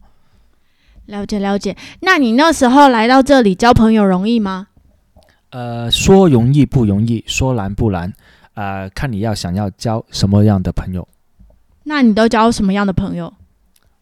[1.05, 1.75] 了解了解。
[2.01, 4.67] 那你那时候来到这里交朋友容易吗？
[5.49, 8.13] 呃，说容易不容易，说难不难。
[8.55, 11.07] 呃，看你要想要交什么样的朋友，
[11.83, 13.33] 那你都交什么样的朋友？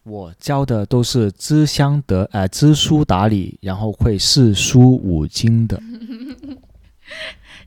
[0.02, 5.80] 我交的都是知相得，呃，知书达理，然后会四书五经的。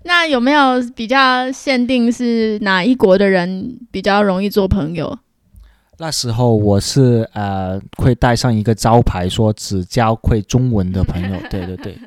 [0.08, 5.18] 那有没有比较限定是哪一国的人比较容易做朋友？
[5.98, 11.39] 那时候我是呃会带上一个招牌，说只交会中文的朋友。
[11.50, 11.98] 对对对。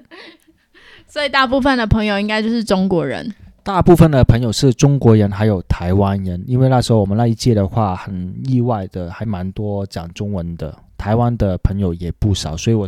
[1.09, 3.35] 所以大部分的朋友应该就是中国人。
[3.65, 12.87] 大部分的朋友是中国人，还有台湾人，因为那时候我们那一届的话，很意外的还蛮多讲中文的，台湾的朋友也不少，所以我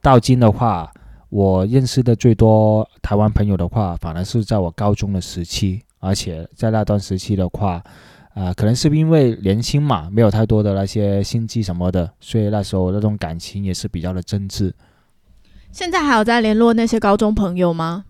[0.00, 0.90] 到今的话，
[1.30, 7.82] 我认识的最多台湾朋友的话，反而是在我高中的时期，而且在那段时期的话，
[8.34, 14.72] 啊，可能是因为年轻嘛，没有太多的那些心机什么的，所以那时候那种感情也是比较的真挚。
[15.70, 18.06] 现在还有在联络那些高中朋友吗？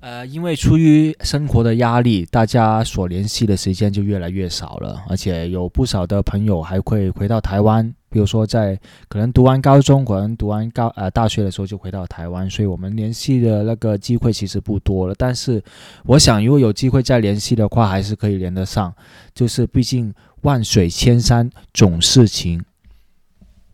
[0.00, 15.14] 呃，因为出于生活的压力，大家所联系的时间就越来越少了，而且有不少的朋友还会回到台湾，比如说在可能读完高中，可能读完高呃大学的时候就回到台湾，所以我们联系的那个机会其实不多了。
[15.16, 15.62] 但是，
[16.04, 18.94] 我想如果有机会再联系的话，还是可以连得上，
[19.34, 22.64] 就是毕竟万水千山总是情。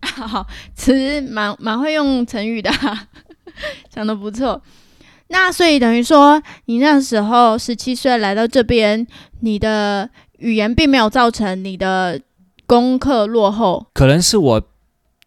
[0.02, 2.70] 好，其实蛮蛮会用成语的，
[3.88, 4.60] 讲的不错。
[5.28, 9.06] 那所以等于说，你那时候十七岁来到这边，
[9.40, 12.20] 你的语言并没有造成你的
[12.66, 13.86] 功课落后。
[13.92, 14.62] 可能是我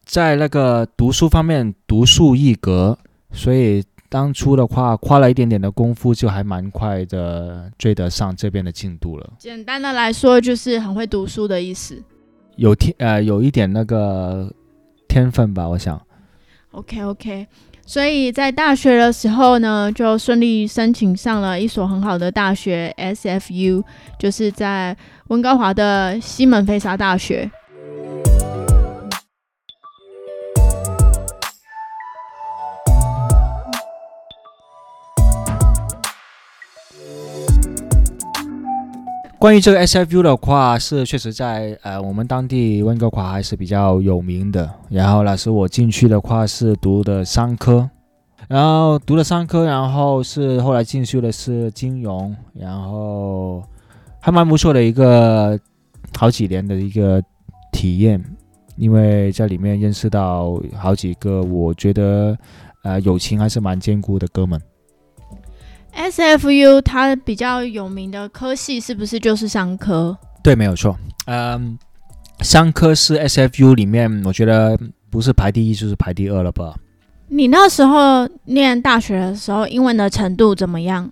[0.06, 2.98] 在那个读书方面独树一格，
[3.32, 9.34] 所以当初的话花了一点点的功夫，就还蛮快的追得上这边的进度了。
[9.38, 12.02] 简单的来说，就是很会读书的意思。
[12.56, 14.52] 有天呃，有一点那个
[15.08, 16.02] 天分吧，我想。
[16.72, 17.48] OK OK。
[17.90, 23.82] 所以在大学的时候呢，就顺利申请上了一所很好的大学 SFU，
[24.20, 24.96] 就是在
[25.30, 27.50] 温哥华的西门菲沙大学。
[39.40, 44.68] 关于这个 SFU 的话，是确实在呃我们当地温哥华还是比较有名的。
[44.90, 47.88] 然后老师我进去的话是读的商科，
[48.48, 53.64] 然后读了商科，然后是后来进修的是金融，然后
[54.20, 55.58] 还蛮不错的一个
[56.18, 57.22] 好几年的一个
[57.72, 58.20] 体验，
[58.76, 62.36] 因为在里面认识到好几个我觉得
[62.84, 64.60] 呃友情还是蛮坚固的哥们。
[65.98, 70.16] SFU 它比较有名的科系是不是就是商科？
[70.44, 70.96] 对，没有错。
[71.26, 71.78] 嗯，
[72.42, 74.78] 商科是 SFU 里面，我觉得
[75.10, 76.76] 不是排第一就是排第二了吧？
[77.30, 81.12] 你那时候念大学的时候，英文的程度怎么样？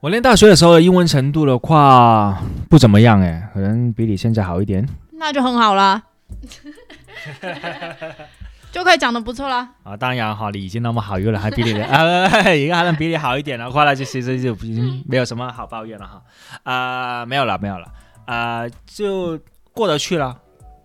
[0.00, 2.38] 我念大学的时候的英文程度的话
[2.68, 4.86] 不怎么样哎，可能比你现在好一点。
[5.12, 6.02] 那就很好了，
[8.74, 9.68] 就可以讲的不错了。
[9.84, 12.02] 啊，当然哈，你已经那么好，有人还比你 啊，
[12.52, 16.22] 一个还能比你好一点的话，那就其实就已经没有什么好抱怨了哈。
[16.64, 17.86] 啊，没有了，没有了，
[18.24, 19.38] 啊，就
[19.72, 20.36] 过得去了。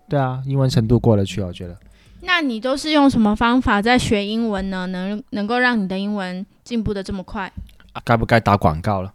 [0.08, 1.76] 对啊，英文程度过得去，我觉得。
[2.22, 4.86] 那你都是用什么方法在学英文呢？
[4.86, 7.52] 能能够让你的英文进步的这么快？
[7.94, 9.12] 啊，该不该打广告了？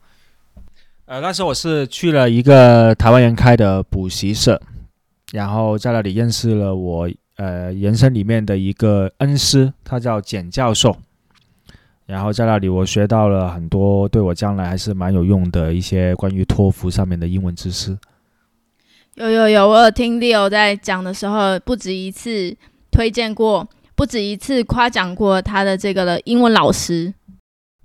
[1.04, 4.60] 呃，那时候我是去了一个台湾人开的补习社，
[5.30, 7.08] 然后在那里认识了我。
[7.37, 10.97] 呃，人生里面的一个恩师，他叫简教授。
[12.07, 17.97] 然后在那里，我学到了很多对我将来还是蛮有用的一些关于托福上面的英文知识。
[19.14, 22.55] 有有有，我有听 Leo 在讲的时候，不止一次
[22.90, 27.14] 推荐过，不止一次夸奖过他的这个的英文老师。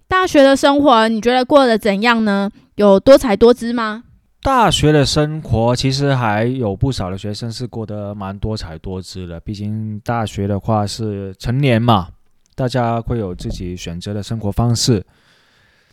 [0.08, 2.52] 大学的生活，你觉得过得怎样呢？
[2.76, 4.04] 有多才多姿吗？
[4.42, 9.40] 大学的生活其实还有不少的学生是过得蛮多彩多姿的。
[9.40, 12.08] 毕竟大学的话是成年嘛，
[12.56, 15.06] 大家会有自己选择的生活方式。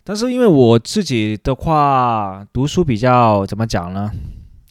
[0.03, 4.09] 但是因为我自己的话，读书比较怎么讲呢？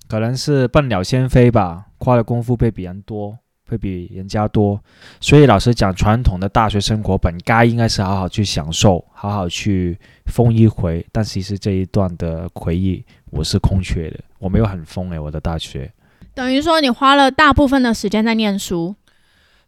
[0.09, 4.81] 可能是笨鸟先飞吧，花的功夫被别人多，会比人家多。
[5.21, 11.05] 所以老实讲，传统的大学生活本该应该是好好去享受，好好去疯一回。
[11.13, 13.05] 但其实这一段的回忆。
[13.31, 15.93] 我是空缺的，我没有很疯诶，我的大学
[16.33, 18.95] 等于说你花了大部分的时间在念书。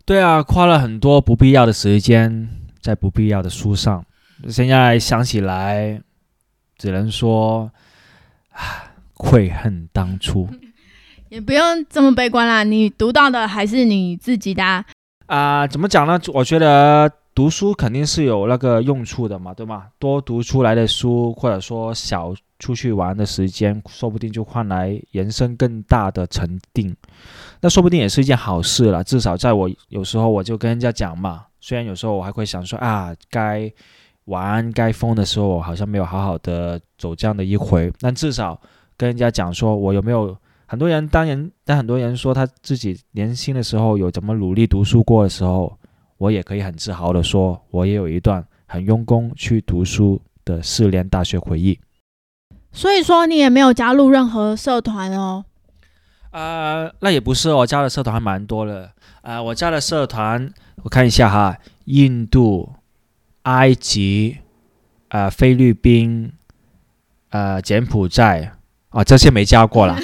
[0.06, 2.48] 对啊，花了很多不必要的时间
[2.80, 4.02] 在不必要的书上。
[4.48, 6.00] 现在想起来，
[6.78, 7.70] 只能说
[8.52, 10.48] 啊，悔恨当初。
[11.28, 14.84] 也不用这么悲观啦，你读到的还是你自己的
[15.26, 15.66] 啊。
[15.66, 16.20] 怎么讲呢？
[16.32, 19.86] 我觉得读书肯定是有那个用处的嘛，对吗？
[19.98, 22.34] 多读出来的书，或者说小。
[22.60, 26.92] 出去玩的时间，说不定就换来人生更大的沉淀，
[27.60, 29.04] 那说不定也是一件好事了。
[29.04, 33.72] 至少在我有时候我就跟人家讲嘛，虽然有时候我还会想说啊，该
[34.24, 37.92] 玩该疯的时候，我好像没有好好的走这样的一回。
[38.00, 38.60] 但至少
[38.96, 40.36] 跟人家讲说，我有没有
[40.70, 45.78] 很多人当然，但很多人说他自己年轻的时候有怎么努力读书过的时候，
[46.18, 51.80] 我也可以很自豪的说，我也有一段很用功去读书的四年大学回忆。
[52.70, 55.46] 所以说你也没有加入任何社团哦？
[56.32, 58.92] 呃，那也不是，我加的社团还蛮多的。
[59.22, 60.52] 呃，我加的社团
[60.82, 62.74] 我看一下哈，印度、
[63.44, 64.36] 埃及、
[65.08, 66.30] 呃菲律宾、
[67.30, 68.52] 呃柬埔寨
[68.90, 69.98] 啊，这些没加过了。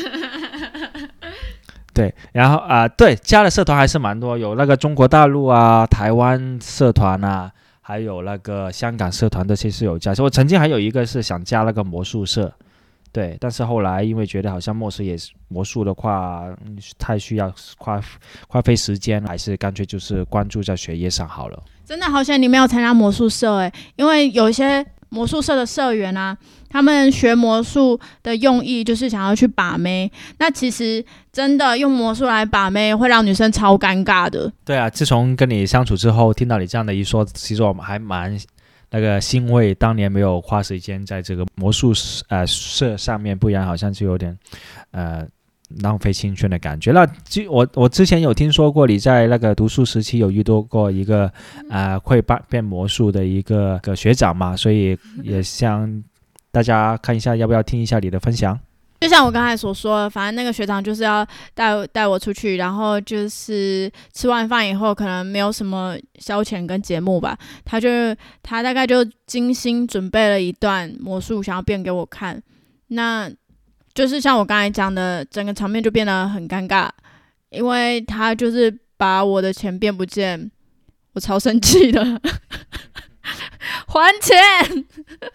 [1.94, 7.50] 对，然后啊，对，加的社团还是蛮多，有那个中国大陆啊、台湾社团啊。
[7.86, 12.50] 还有那个香港社团这些是有加，我曾经还有一个是想加那个魔术社，
[13.12, 16.46] 对，但是后来因为觉得好像墨师也是魔术的话
[16.98, 18.00] 太需要花
[18.48, 21.62] 花费时间，还是干脆就是关注在学业上好了。
[21.84, 24.82] 真的好想你没有参加魔术社诶，因为有些。
[25.14, 26.36] 魔术社的社员啊，
[26.68, 30.10] 他们学魔术的用意就是想要去把妹。
[30.38, 34.52] 那其实真的用魔术来把妹，会让女生超尴尬的。
[34.64, 38.36] 对啊，自从跟你相处之后，听到你这样的一说，其实我们还蛮
[38.90, 41.92] 那个欣慰，当年没有花时间在这个魔术
[42.28, 44.36] 呃社上面，不然好像就有点
[44.90, 45.24] 呃。
[45.82, 46.92] 浪费青春的感觉。
[46.92, 51.32] 那就我我之前有听说过你在那个读书时期有遇到过一个
[51.70, 56.02] 呃会变变魔术的一个个学长嘛，所以也向
[56.50, 58.58] 大家看一下，要不要听一下你的分享？
[59.00, 67.36] 就像我刚才所说的，反正那个学长就是要带带我出去，然后就是吃完饭以后，可能没有什么消遣跟节目吧，
[67.66, 67.88] 他就
[68.42, 72.42] 他大概就精心准备了一段魔术，想要变给我看。
[72.88, 73.30] 那
[73.94, 76.90] 就是像我刚才讲的，整个场面就变得很尴尬，
[77.50, 80.50] 因为他就是把我的钱变不见，
[81.12, 82.02] 我超生气的，
[83.86, 84.36] 还钱。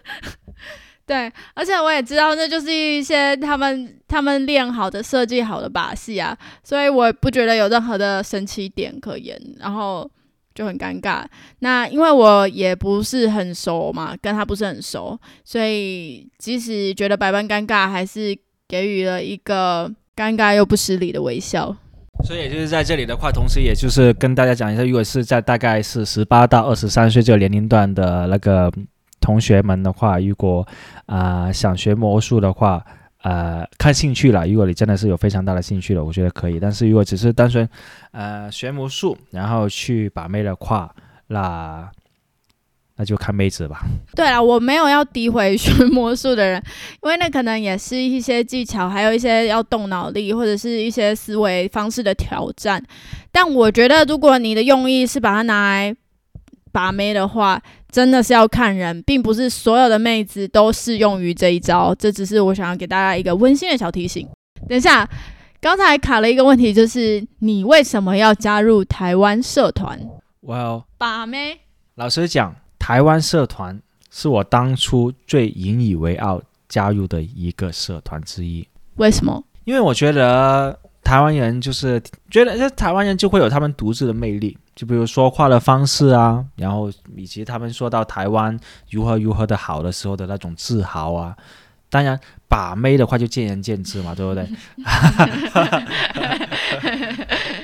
[1.06, 10.08] 对，而且我也知道那就是一些他们他们练好的、设计好的把戏啊，所以我不觉得有任何的神奇点可言，然后
[10.54, 11.24] 就很尴尬。
[11.60, 18.38] 那因为我也不是很熟嘛，跟他不是很熟，所以即使觉得百般尴尬，还是。
[18.70, 21.76] 给予了一个尴尬又不失礼的微笑，
[22.24, 28.72] 所以也就是在这里的话，同时也就是跟大家讲一下，如果是在大概是十八到二十三岁这个年龄段的那个
[29.20, 30.64] 同学们的话，如果
[31.06, 32.80] 啊、想学魔术的话，
[33.22, 34.46] 呃，看兴趣了。
[34.46, 36.60] 如果你真的是有非常大的兴趣了，我觉得可以。
[36.60, 37.68] 但是如果只是单纯
[38.12, 40.94] 呃学魔术，然后去把妹的话，
[41.26, 41.90] 那
[43.00, 43.80] 那就看妹子吧。
[44.14, 46.62] 对了，我没有要诋毁学魔术的人，
[47.02, 52.84] 因为那可能也是一些技巧，还有一些要动脑力或者是一些思维方式的挑战。
[53.32, 55.96] 但我觉得，如果你的用意是把它拿来
[56.72, 57.58] 把妹的话，
[57.90, 61.94] 真的是要看人，并不是所有的妹子都适用于这一招。
[61.94, 64.28] 这只是我想要给大家一个温馨的小提醒。
[64.68, 65.08] 等一下，
[65.58, 69.98] 刚才卡了一个问题，就是你为什么要加入台湾社团
[70.42, 71.60] Well，把妹？
[71.96, 78.66] 老实讲，台湾社团是我当初最引以为傲加入的一个社团之一。
[78.96, 79.44] 为什么？
[79.64, 88.58] 因为我觉得台湾人就是觉得，这台湾人就会有他们独自的魅力，就比如说话的方式啊，然后以及他们说到台湾
[88.90, 91.36] 如何如何的好的时候的那种自豪啊。
[91.88, 92.18] 当然，
[92.48, 94.48] 把妹的话就见仁见智嘛，对不对？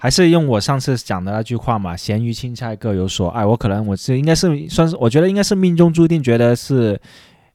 [0.00, 3.44] 还是用我上次讲的那句话嘛，“咸鱼青菜各有所爱”。
[3.46, 7.00] 我可能我是应该是算是，我觉得应该是命中注定，觉得是，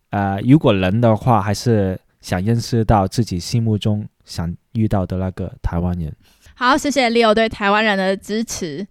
[0.09, 6.13] 呃，如果能的话，还是想认识到自己心目中想遇到的那个台湾人。
[6.53, 8.85] 好，谢谢 Leo 对台湾人的支持。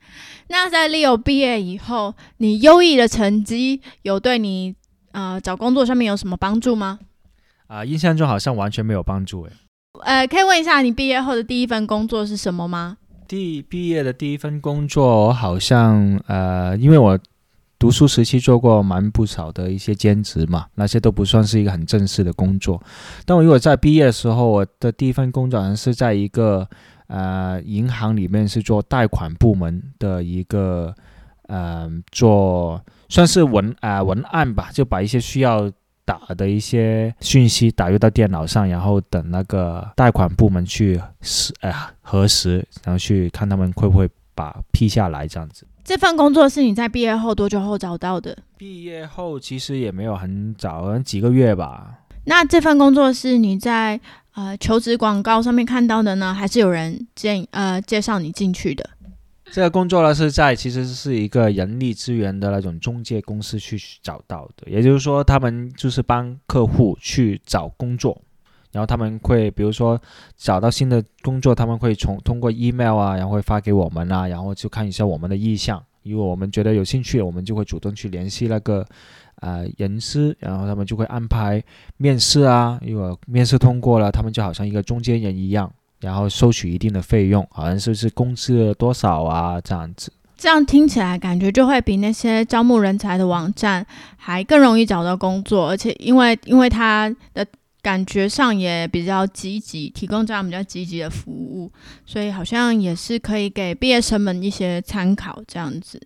[0.48, 4.74] 那在 Leo 毕业以后，你优异的成绩有对你
[5.12, 6.98] 呃找工作上面有什么帮助吗？
[7.66, 9.52] 啊、印象中好像完全没有帮助诶。
[10.04, 12.96] 呃，可以问一下你毕业后的第一份工作是什么吗？
[13.32, 17.18] 第毕业的第一份工作，我好像呃，因为我
[17.78, 22.78] 读书时期做过蛮不少的一些兼职嘛，那些都不算是一个很正式的工作。
[23.24, 26.68] 但我如果在毕业的时候，我的第一份工作好像是在一个
[27.06, 30.94] 呃银行里面是做贷款部门的一个
[31.46, 35.72] 呃做算是文啊、文案吧，就把一些需要
[36.04, 41.00] 打的一些讯息打入到电脑上，然后等那个贷款部门去
[42.00, 45.66] 核实，然后去看他们会不会把批下来这样子。
[45.84, 48.36] 这份工作是你在毕业后多久后找到的？
[48.56, 51.98] 毕业后其实也没有很早，几个月吧。
[52.24, 54.00] 那这份工作是你在
[54.34, 58.88] 呃求职广告上面看到的呢，还是有人建呃介绍你进去的？
[59.52, 68.18] 这个工作呢是在其实是一个人力资源的那种中介公司去找到的，也就是说他们就是帮客户去找工作，
[68.70, 70.00] 然后他们会比如说
[70.38, 78.86] 找到新的工作，他们会从通过 email 啊，然后会发给我们啊，然后就看一下我们的意向，如果我们觉得有兴趣，我们就会主动去联系那个
[79.42, 81.62] 呃人事，然后他们就会安排
[81.98, 85.70] 面试啊，如果面试通过了，他们就好像一个中间人一样。
[86.02, 90.12] 然后收取一定的费用，好像是是工资多少啊这样子。
[90.36, 93.86] 这样听起来感觉就会比那些招募人才的网站
[94.16, 97.46] 还更容易找到工作，而且因为因为它的
[97.80, 101.70] 感觉上也比较积极，提供这样比较积极的服务，
[102.04, 106.00] 所以好像也是可以给毕业生们一些参考这样子。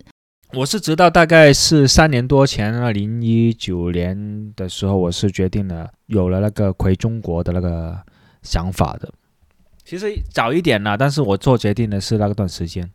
[0.53, 7.97] 我是直到大概是三年多前，二零一九年的时候，我是决定了有了那个回中国的那个
[8.43, 9.11] 想法的。
[9.87, 12.89] 其实早一点了，但是我做决定的是那段时间。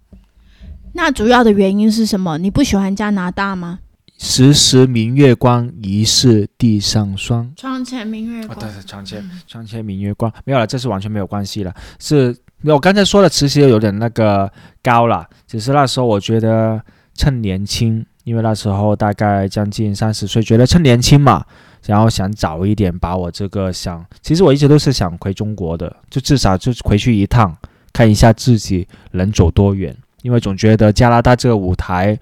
[0.93, 2.37] 那主要的原因是什么？
[2.37, 3.79] 你不喜欢加拿大吗？
[4.19, 7.51] 时时明月光，疑是地上霜。
[7.57, 8.59] 窗前明月光。
[8.59, 11.75] 哦，对对，窗前窗前明月光，没有了，这是完全没有关系了。
[11.99, 16.79] 是我刚才说的词其实有点那个高了，只是那时候我觉得
[17.15, 21.47] 趁年轻，因为那时候大概将近三十岁，觉得趁年轻嘛。
[21.87, 27.57] 然后想早一点把我这个想，其实我一直都是想回中国的，就至少就回去一趟，
[27.93, 29.97] 看一下自己能走多远。
[30.23, 32.17] 因为总觉得加拿大这个舞台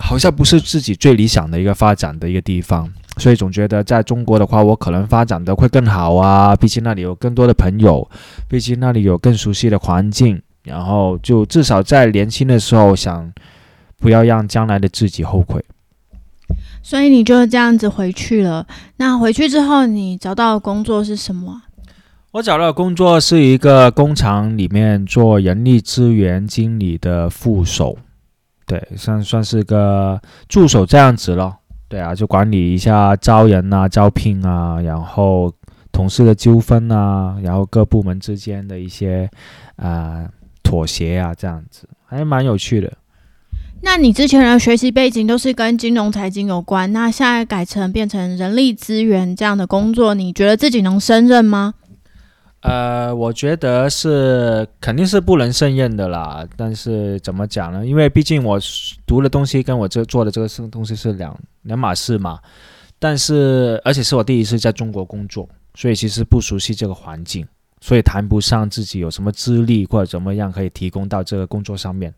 [0.00, 6.56] 好像不是自己最理想的一个发展的一个地方，所以总觉得在中国的话，我可能发展的会更好啊。
[6.56, 8.08] 毕竟那里有更多的朋友，
[8.48, 13.30] 毕竟那里有更熟悉的环境，然后就至少在年轻的时候想，
[13.98, 15.62] 不要让将来的自己后悔。
[16.82, 18.66] 所以你就这样子回去了。
[18.96, 21.62] 那回去之后，你找到的工作是什么？
[22.32, 27.96] 我找到的工作是一个工厂里面做人力资源经理的副手，
[28.66, 31.56] 对，算算是个助手这样子咯。
[31.88, 35.50] 对啊，就管理一下招人啊、招聘啊，然后
[35.90, 39.28] 同事的纠纷啊，然后各部门之间的一些
[39.76, 40.28] 啊、
[40.62, 42.92] 妥协啊，这样子还蛮有趣的。
[43.80, 51.74] 那你之前的学习背景都是跟金融财经有关，那现在改成变成人力资源这样的工作，你觉得自己能胜任吗？
[52.60, 56.44] 呃，我觉得是肯定是不能胜任的啦。
[56.56, 57.86] 但是怎么讲呢？
[57.86, 58.58] 因为毕竟我
[59.06, 62.40] 读的东西跟我这做的这个东西是两两码事嘛。
[62.98, 67.46] 但是而且是我第一次在中国工作，所以其实不熟悉这个环境，
[67.80, 72.12] 所以谈不上自己有什么资历或者怎么样可以提供到这个工作上面。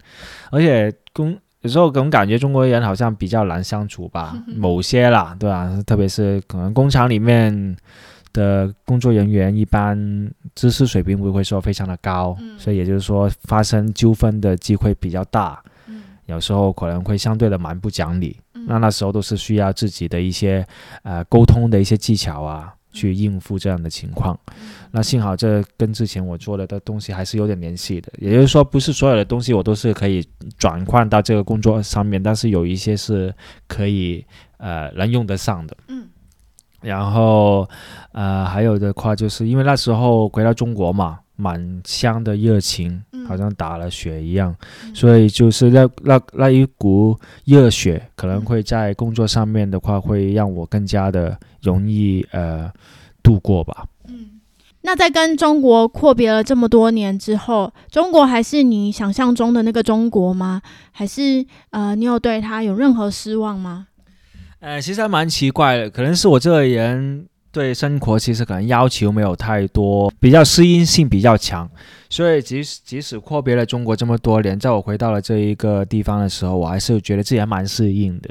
[0.50, 5.70] 而且工有时候总感觉中国人好像比较难相处吧， 某些啦，对吧？
[5.86, 7.76] 特别是可能工厂里面。
[8.32, 9.98] 的工作人员一般
[10.54, 15.61] 知识水平不会说非常的高，所以也就是说发生纠纷的机会比较大。
[16.26, 18.38] 有时候可能会相对的蛮不讲理。
[18.68, 20.64] 那那时候都是需要自己的一些
[21.02, 24.38] 呃沟通的一些技巧啊，去应付这样的情况。
[24.91, 28.12] 那幸好这跟之前我做的的东西还是有点联系的。
[28.18, 30.26] 也就是说，不是所有的东西我都是可以
[30.59, 33.34] 转换到这个工作上面，但是有一些是
[33.66, 34.24] 可以
[34.59, 35.76] 呃能用得上的。
[35.88, 36.09] 嗯。
[36.82, 37.68] 然后，
[38.12, 44.55] 呃，还有的话，就是因为那时候回到中国嘛，满腔的热情，好像打了血一样，
[44.95, 52.70] 所以就是那那那一股热血，可能会在工作上面的话，会让我更加的容易呃
[53.22, 53.86] 度过吧。
[54.09, 54.41] 嗯，
[54.82, 60.61] 那在跟中国阔别了这么多年之后，中国还是你想象中的那个中国吗？
[60.93, 63.86] 还是呃，你有对他有任何失望吗？
[64.61, 71.68] 呃，其实还蛮奇怪的，可能是我这个人对生活其实可能要求没有太多，比较适应性比较强，
[72.09, 78.30] 所以即使即使阔别了中国这么多年，在我回到了这一个地方的时候，我还是觉得自己还蛮适应的，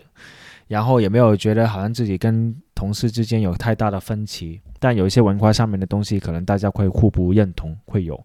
[0.67, 8.19] 然后也没有觉得好像自己跟同事之间有太大的分歧，但有一些文化上面的东西，可能大家会互不认同，会有。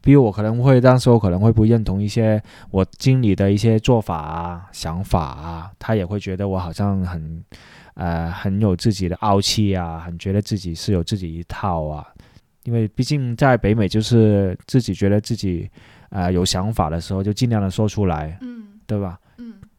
[0.00, 7.44] 比如我可能会当时我可能会不认同一些我经理的一些做法啊、想法啊，他也会觉得我好像很，
[7.94, 12.04] 呃，很有自己的傲气啊，很觉得自己是有自己一套啊。
[12.64, 15.70] 因为毕竟在北美，就是自己觉得自己，
[16.10, 19.18] 呃，有想法的时候就尽量的说出来，嗯，对吧？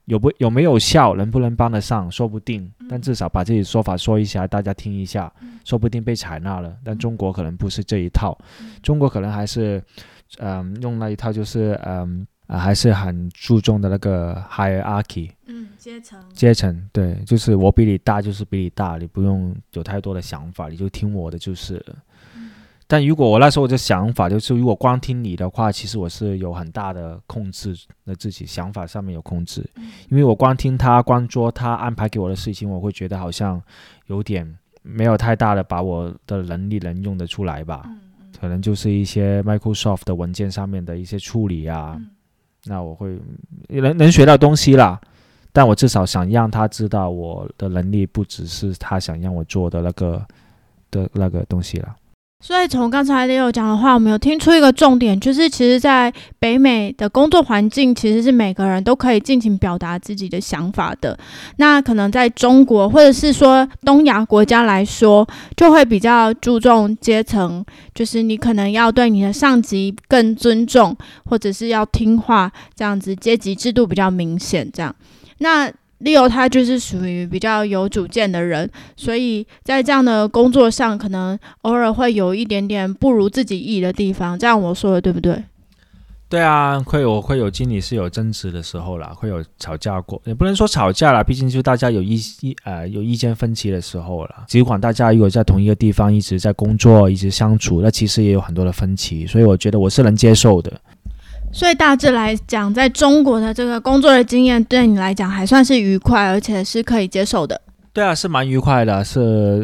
[0.05, 5.31] 嗯，有不有没有效，能不能帮得上，说不定，但至少把自己说法说一下，大家听一下，
[5.63, 6.75] 说不定被采纳了。
[6.83, 8.37] 但中国可能不是这一套，
[8.81, 9.83] 中国可能还是。
[10.39, 21.95] 嗯，用那一套就是嗯啊，还是很注重的那个 hierarchy，嗯，阶层，阶层，对，就是我比你大就是比你大，你不用有太多的想法，你就听我的就是了。
[22.93, 27.75] 但如果我那时候我的想法就是，如果光听你的话，其实我是有很大的控制
[28.05, 29.67] 的，自己想法上面有控制，
[30.11, 33.59] 因为我光听他，光做他安排给我的事情，我会觉得好像
[34.05, 34.47] 有点
[34.83, 37.83] 没有太大的把我的能力能用得出来吧。
[38.39, 41.99] 可能就是一些 Microsoft 的文件上面的一些处理啊，
[42.65, 43.17] 那我会
[43.69, 45.01] 能能学到东西啦，
[45.51, 50.23] 但我至少想让他知道我的能力不只是他想让我做的那个
[50.91, 51.95] 的那个东西了。
[52.45, 61.17] 所以从刚才 Leo 讲的话，我们有听出一个重点，就是其实，在北美的工作环境，其实是每个人都可以尽情表达自己的想法的。
[61.55, 65.25] 那可能在中国，或者是说东亚国家来说，
[65.55, 67.63] 就会比较注重阶层，
[67.95, 74.69] 就是你可能要对你的上级更尊重，或者是要听话，这样子阶级制度比较明显。
[74.73, 74.93] 这样，
[75.37, 75.71] 那。
[76.03, 84.37] Leo 他就是属于比较有主见的人，所以在这样的工作上，可能偶尔会有一点点不如自己意的地方。
[84.37, 85.43] 这样我说的对不对？
[86.29, 94.43] 对啊，会有会有经理是有争执的时候啦，会有吵架过，也不能说吵架啦，毕竟就大家有意意呃有意见分歧的时候了。
[94.47, 100.73] 尽管大家如果在同一个地方一直在工作，一直相处，那其实也有很多的分歧，所以我觉得我是能接受的。
[101.53, 107.61] 所以大致来讲，在中国的这个工作的经验对你来讲还算是愉快，而且是可以接受的。
[107.93, 109.05] 对啊，是蛮愉快的。
[109.05, 109.19] 是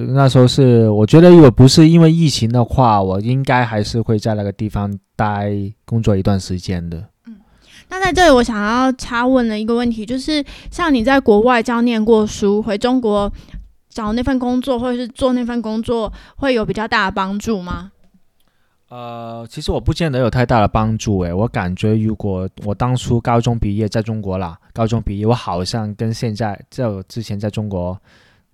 [0.09, 5.51] 那时候是，我觉得如果不是因为疫情的话，我应该还是会在那个地方待
[5.83, 7.03] 工作一段时间的。
[7.25, 7.35] 嗯，
[7.89, 13.33] 那在这里我想要插问的一个问题，就是像你在国外这样念过书，回中国
[13.89, 17.89] 找那份工作或者是做那份工作，会有比较大的帮助吗？
[18.89, 27.95] 呃，其实我不见得有太大的帮助诶，我感觉如果我当初高中毕业在中国啦，高中毕业我好像跟现在在我之前在中国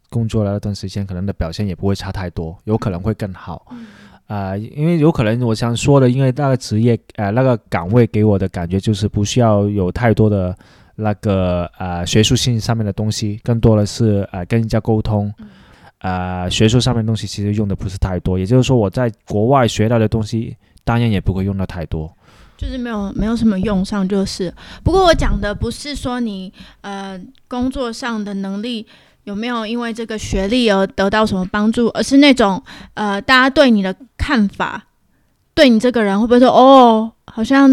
[0.09, 3.65] 工作了那段时间，可能的表现也不会差太多，有可能会更好。
[4.27, 10.53] 呃，因为有可能我想说的，因为那个职业呃那个岗位给我的感觉就是不需要有太多的
[10.95, 15.33] 那个呃学术性上面的东西，更多的是呃跟人家沟通。
[16.05, 22.13] 呃，学术上面东西其实用的不是太多，也就是说我在国外学到的东西，当然也不会用到太多，
[22.55, 24.53] 就是没有没有什么用上就是。
[24.83, 28.85] 不过我讲的不是说你呃工作上的能力
[29.23, 32.61] 有没有因为这个学历而得到什么帮助，而是那种
[32.93, 34.83] 呃大家对你的看法
[35.55, 37.67] 对你这个人会不会说哦，好像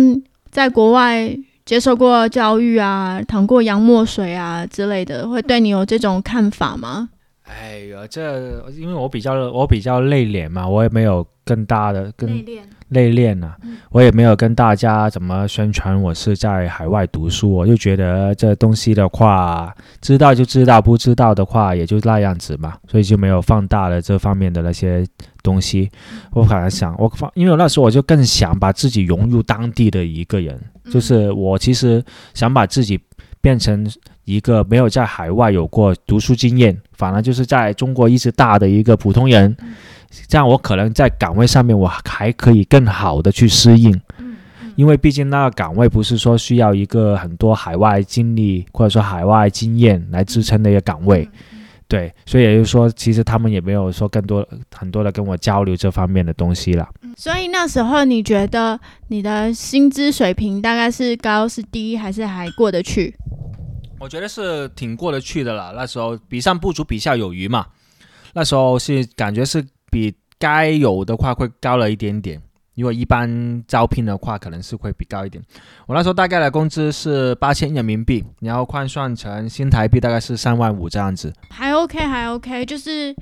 [0.51, 7.11] 在国外接受过教育啊，淌过洋墨水啊之类的，会对你有这种看法吗？
[7.45, 12.61] 哎呀，这因为我比较我比较内敛嘛，我也没有更大的跟敛。
[12.89, 13.57] 内敛啊，
[13.91, 25.07] 我也没有跟大家怎么宣传我是在海外读书，我就觉得这东西的话，知道就知道，不知道的话也就那样子嘛，所以就没有放大了这方面的那些
[25.43, 25.91] 东西。
[26.33, 33.01] 我反而想，我放，因为那时候我就更想把自己融入当地的一个人，就是我其实想把自己
[33.41, 33.91] 变成
[34.25, 39.57] 一个没有在海外有过读书经验，反而就是在中国一直大的一个普通人。
[40.29, 43.99] 这样我可能在岗位上面我还可以更好的去适应，
[44.77, 51.27] 因为毕竟那个岗位不是说需要一个很多海外经历或者说海外经验来支撑的一个岗位，
[51.89, 56.87] 对，所以也就是说，其实他们也没有说更多很多的跟我交流这方面的东西了。
[57.17, 63.15] 所以那时候你觉得你的薪资水平大概是高是低还是还过得去？
[64.03, 65.73] 我觉得是挺过得去的了。
[65.75, 67.67] 那时候比上不足，比下有余嘛。
[68.35, 69.65] 那时候是感觉是。
[69.93, 72.41] 比该有的话会高了一点点，
[72.77, 75.45] 如果一般招聘的话，可能是会比高一点。
[75.87, 83.15] 我那时候大概的工资是八千人民币，然后换算成新台币大概是三万五这样子，还 OK，还 OK，就是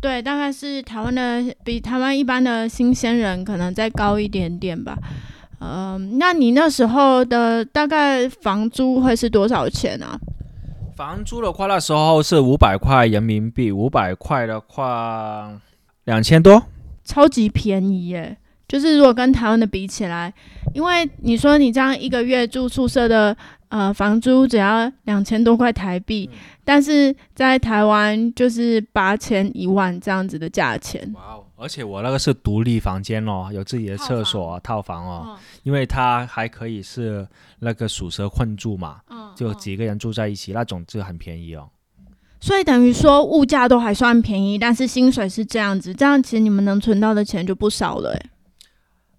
[0.00, 4.96] 对，大概是台湾的比台湾一般的新鲜人可能再高一点点吧。
[5.64, 10.20] 嗯，那你那时候的大概房租会是多少钱啊？
[10.94, 15.50] 房租的话，那时候是五百块人民币，五百块的话。
[16.04, 16.62] 两千多，
[17.02, 18.36] 超级便宜耶！
[18.68, 20.30] 就是如果跟台湾的比起来，
[20.74, 23.34] 因为你说你这样一个月住宿舍的
[23.70, 26.28] 呃房租只要两千多块台币，
[26.62, 31.10] 但是在台湾就是八千一万这样子的价钱。
[31.14, 31.44] 哇哦！
[31.64, 37.26] 而且我那个是独立房间哦，有自己的厕所套房哦，因为它还可以是
[37.60, 39.00] 那个鼠蛇混住嘛，
[39.34, 41.70] 就几个人住在一起那种就很便宜哦。
[42.38, 48.30] 所以等于说物价都还算便宜，但是薪水是这样子，这样其实你们能存到的钱就不少了，哎。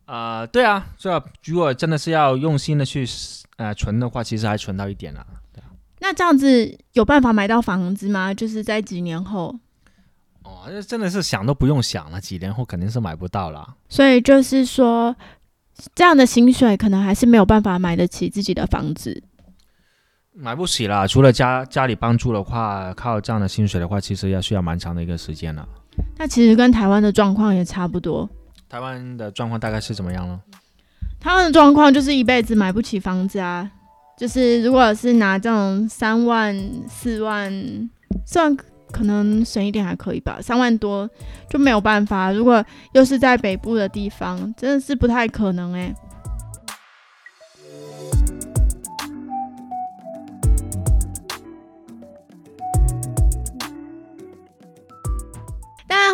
[0.05, 3.03] 啊，对啊，这如果真的是要用心的去
[3.57, 5.25] 呃存的话，其实还存到一点了。
[5.99, 8.31] 那这样子有办法买到房子吗？
[8.31, 9.55] 就是在几年后？
[10.45, 13.75] 哦，这真的是想都不用想了，几年后肯定是买不到了。
[13.89, 15.15] 所以就是说，
[15.95, 19.23] 这样的薪水可能还是没有办法买得起自己的房子。
[20.37, 25.67] 买不起了，除了家家里帮助的话，靠这样的薪水的话，其实要需要蛮长的一个时间了。
[26.17, 28.29] 那其实跟台湾的状况也差不多。
[28.69, 30.39] 台湾的状况大概是怎么样呢？
[31.21, 33.71] 台湾的状况就是一辈子买不起房子啊，
[34.17, 36.55] 就是如果是拿这种三万、
[36.87, 37.89] 四万，
[38.25, 38.55] 算
[38.95, 41.09] 可能省一点还可以吧，三万多
[41.49, 42.31] 就没有办法。
[42.31, 45.93] 如果又是在北部的地方，真的是不太可能哎。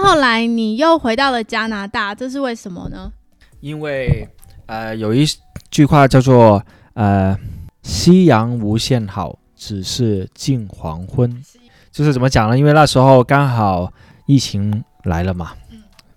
[0.03, 3.13] 后来你又回到了加拿大，这是为什么呢？
[3.61, 4.27] 因为
[4.65, 5.23] 呃，有一
[5.69, 6.61] 句话叫做
[6.95, 7.37] 呃
[7.83, 11.41] ，“夕阳无限好，只是近黄昏”，
[11.91, 12.57] 就是怎么讲呢？
[12.57, 13.91] 因为那时候刚好
[14.25, 15.51] 疫情来了嘛，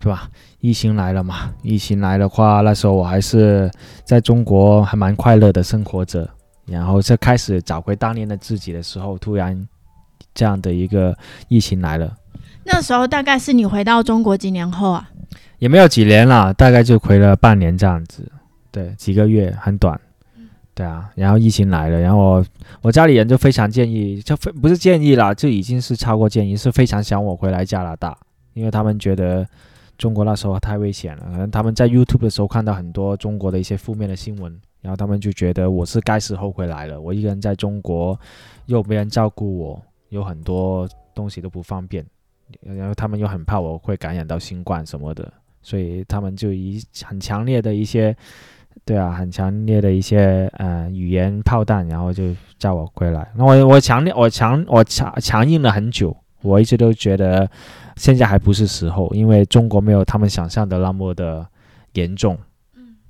[0.00, 0.28] 是吧？
[0.60, 3.70] 疫情来了嘛，疫情来的话，那时候我还是
[4.04, 6.28] 在中国还蛮快乐的生活着，
[6.66, 9.68] 然后这开始找回当年的自己的时候，突然
[10.32, 11.14] 这样的一个
[11.48, 12.10] 疫情来了。
[12.64, 15.10] 那时候大概是你回到中国几年后啊？
[15.58, 18.30] 也没有几年了，大概就回了半年这样子，
[18.70, 19.98] 对，几个月很短，
[20.74, 21.10] 对啊。
[21.14, 22.46] 然后疫情来了，然后我
[22.82, 28.16] 我家里人就非常建议，就非不是建议啦，就已经是超过建议，是非常想我回来加拿大，
[28.52, 29.46] 因为他们觉得
[29.96, 38.18] 中国那时候太危险了，可能他们在 YouTube 的时候看到很多中国的一些负面的新闻，然后他们就觉得我是该时候回来了，我一个人在中国
[38.66, 42.04] 又没人照顾我，有很多东西都不方便。
[42.60, 48.14] 然后他们又很怕我会感染到新冠什么的，所以他们就以很强烈的一些，
[48.84, 53.26] 对啊，很强烈的一些呃语言炮弹，然后就叫我归来。
[53.36, 57.48] 那我我强烈我强我强强硬了很久，我一直都觉得
[57.96, 61.46] 现在还不是时候，因为中国没有他们想象的那么的
[61.94, 62.36] 严重，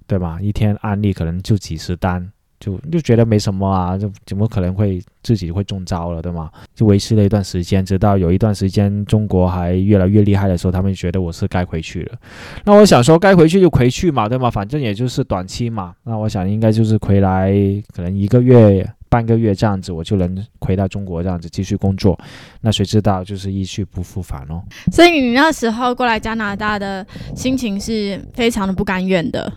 [0.06, 0.38] 对吧？
[0.40, 2.30] 一天案例可能就几十单。
[2.64, 6.50] 就就觉得没什么啊，就怎么可能会自己会中招了，对吗？
[6.74, 12.16] 就维持了一段时间，直到有一段时间中国还越来越厉害的时候，他们觉得我是该回去了。
[12.64, 14.50] 那我想说，该回去就回去嘛，对吗？
[14.50, 15.94] 反正也就是短期嘛。
[16.04, 17.52] 那我想应该就是回来，
[17.94, 18.88] 可能一个月。
[19.06, 22.18] 半个月这样子，我就能回到中国这样子继续工作。
[22.62, 24.60] 那谁知道就是一去不复返哦。
[24.90, 27.06] 所以你那时候过来加拿大的
[27.36, 29.52] 心情是非常的不甘愿的。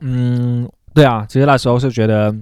[0.00, 2.34] 嗯，对啊，其实那时候是觉得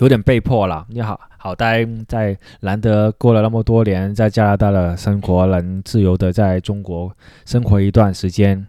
[0.00, 0.86] 有点被迫了。
[0.90, 7.10] 你好好歹在难得过了那么多年在加拿大的生活，能自由的在中国
[7.46, 8.66] 生活一段时间。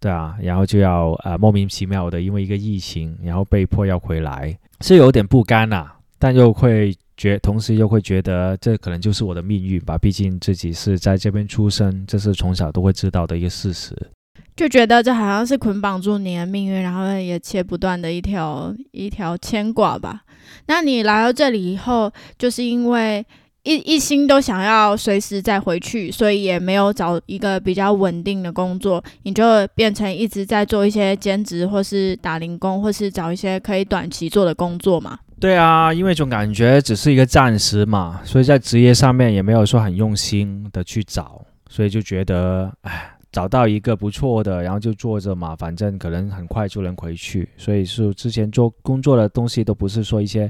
[0.00, 13.94] 对啊，然后就要呃莫名其妙的因为一个疫情，然后被迫要回来，是有点不甘呐，但又会觉，同时又会觉得这可能就是我的命运吧，毕竟自己是在这边出生，这是从小都会知道的一个事实，
[14.56, 20.22] 就觉得这好像是捆绑住你的命运，然后也切不断的一条一条牵挂吧。
[20.66, 23.24] 那你来到这里以后，就是因为。
[23.64, 29.44] 一一心都想要随时再回去，所以也没有找一个比较稳定的工作，你就
[29.76, 35.16] 变成一直在做一些兼职，或是打零工，或是找一些可以短期做的工作嘛？
[35.38, 41.40] 对啊，因为总感觉只是一个暂时嘛，所以在职业上面也没有说很用心的去找，
[41.70, 50.48] 所以就觉得，哎，找到一个不错的，然后就做着嘛，反正可能很快就能回去，所以是之前做工作的东西都不是说一些。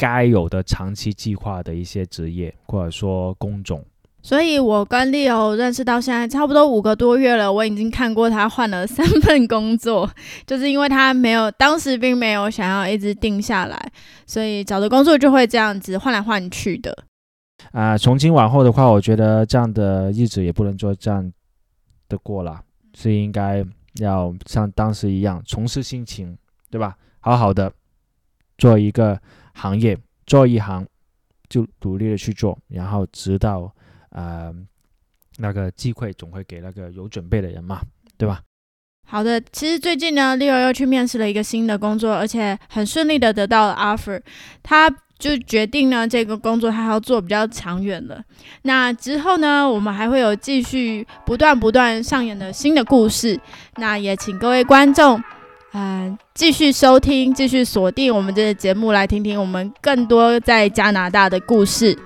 [0.00, 3.84] 该有的长期计划的一些职业或者说工种，
[4.22, 10.08] 所以我跟 Leo 认识到现在差不多五个多月了，我已经看过他换了三份工作，
[10.46, 13.90] 就是因为他没有当时并没有想要一直定下来，
[14.24, 16.96] 所以找的工作就会这样子换来换去的。
[17.72, 21.28] 啊，从今往后的话，我觉得这样的日子也不能做这样
[22.08, 22.62] 的过了，
[22.94, 23.64] 是应该
[24.00, 26.36] 要像当时一样重拾心情，
[26.70, 26.96] 对吧？
[27.20, 27.72] 好好的
[28.56, 29.20] 做一个。
[29.60, 30.86] 行业做一行，
[31.48, 33.74] 就努力的去做，然后直到
[34.10, 34.54] 呃
[35.38, 37.82] 那个机会总会给那个有准备的人嘛，
[38.16, 38.40] 对吧？
[39.08, 44.22] 好的，其实最近呢，Leo 又去面试了一个新的工作，而且很顺利的得到了 offer，
[44.62, 44.88] 他
[45.18, 48.22] 就决定呢这个工作他要做比较长远了。
[48.62, 53.38] 那之后呢，我们还会有继续不断不断上演的新的故事，
[53.76, 55.22] 那也请各位观众。
[55.74, 61.96] 嗯，继续收听，继续锁定我们这个节目，来听听我们更多在加拿大的故事。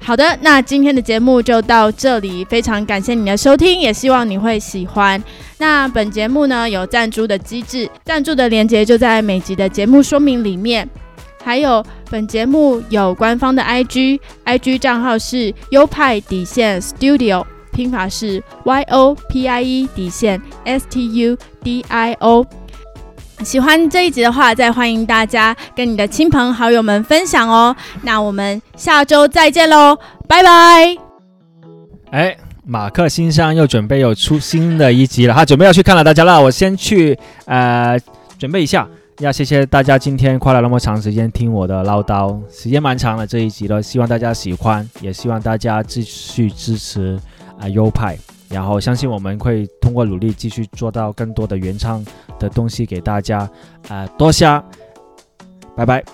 [0.00, 5.22] 好的，那今天的节目就到这里，非常感谢你的收听，也希望你会喜欢。
[5.58, 10.88] 那本节目呢有赞助的机制，赞助的链接就在每集的节目说明里面。
[11.42, 22.44] 还有本节目有官方的 IG，IG 账号是优派底线 Studio，拼法是 Y O P I E 底线 S T U D I O。
[23.44, 27.74] 喜欢这一集的话，再欢迎大家跟你的亲朋好友们分享哦。
[28.02, 30.96] 那我们下周再见喽，拜拜。
[32.10, 32.36] 哎，
[32.66, 36.02] 马克先生又准备有出新的一集了，他准备要去看了。
[36.02, 37.16] 大家那我先去
[37.46, 37.96] 呃
[38.38, 38.88] 准备一下。
[39.18, 47.18] 呀谢谢大家今天花了那么长时间听我的唠叨，时间蛮长了这一集了，希望大家喜欢，也希望大家继续支持
[47.58, 48.16] 啊优派。
[48.48, 52.04] 然后相信我们会通过努力继续做到更多的原唱
[52.38, 53.50] 的东西给大家，
[53.88, 54.46] 啊，多谢，
[55.76, 56.04] 拜拜。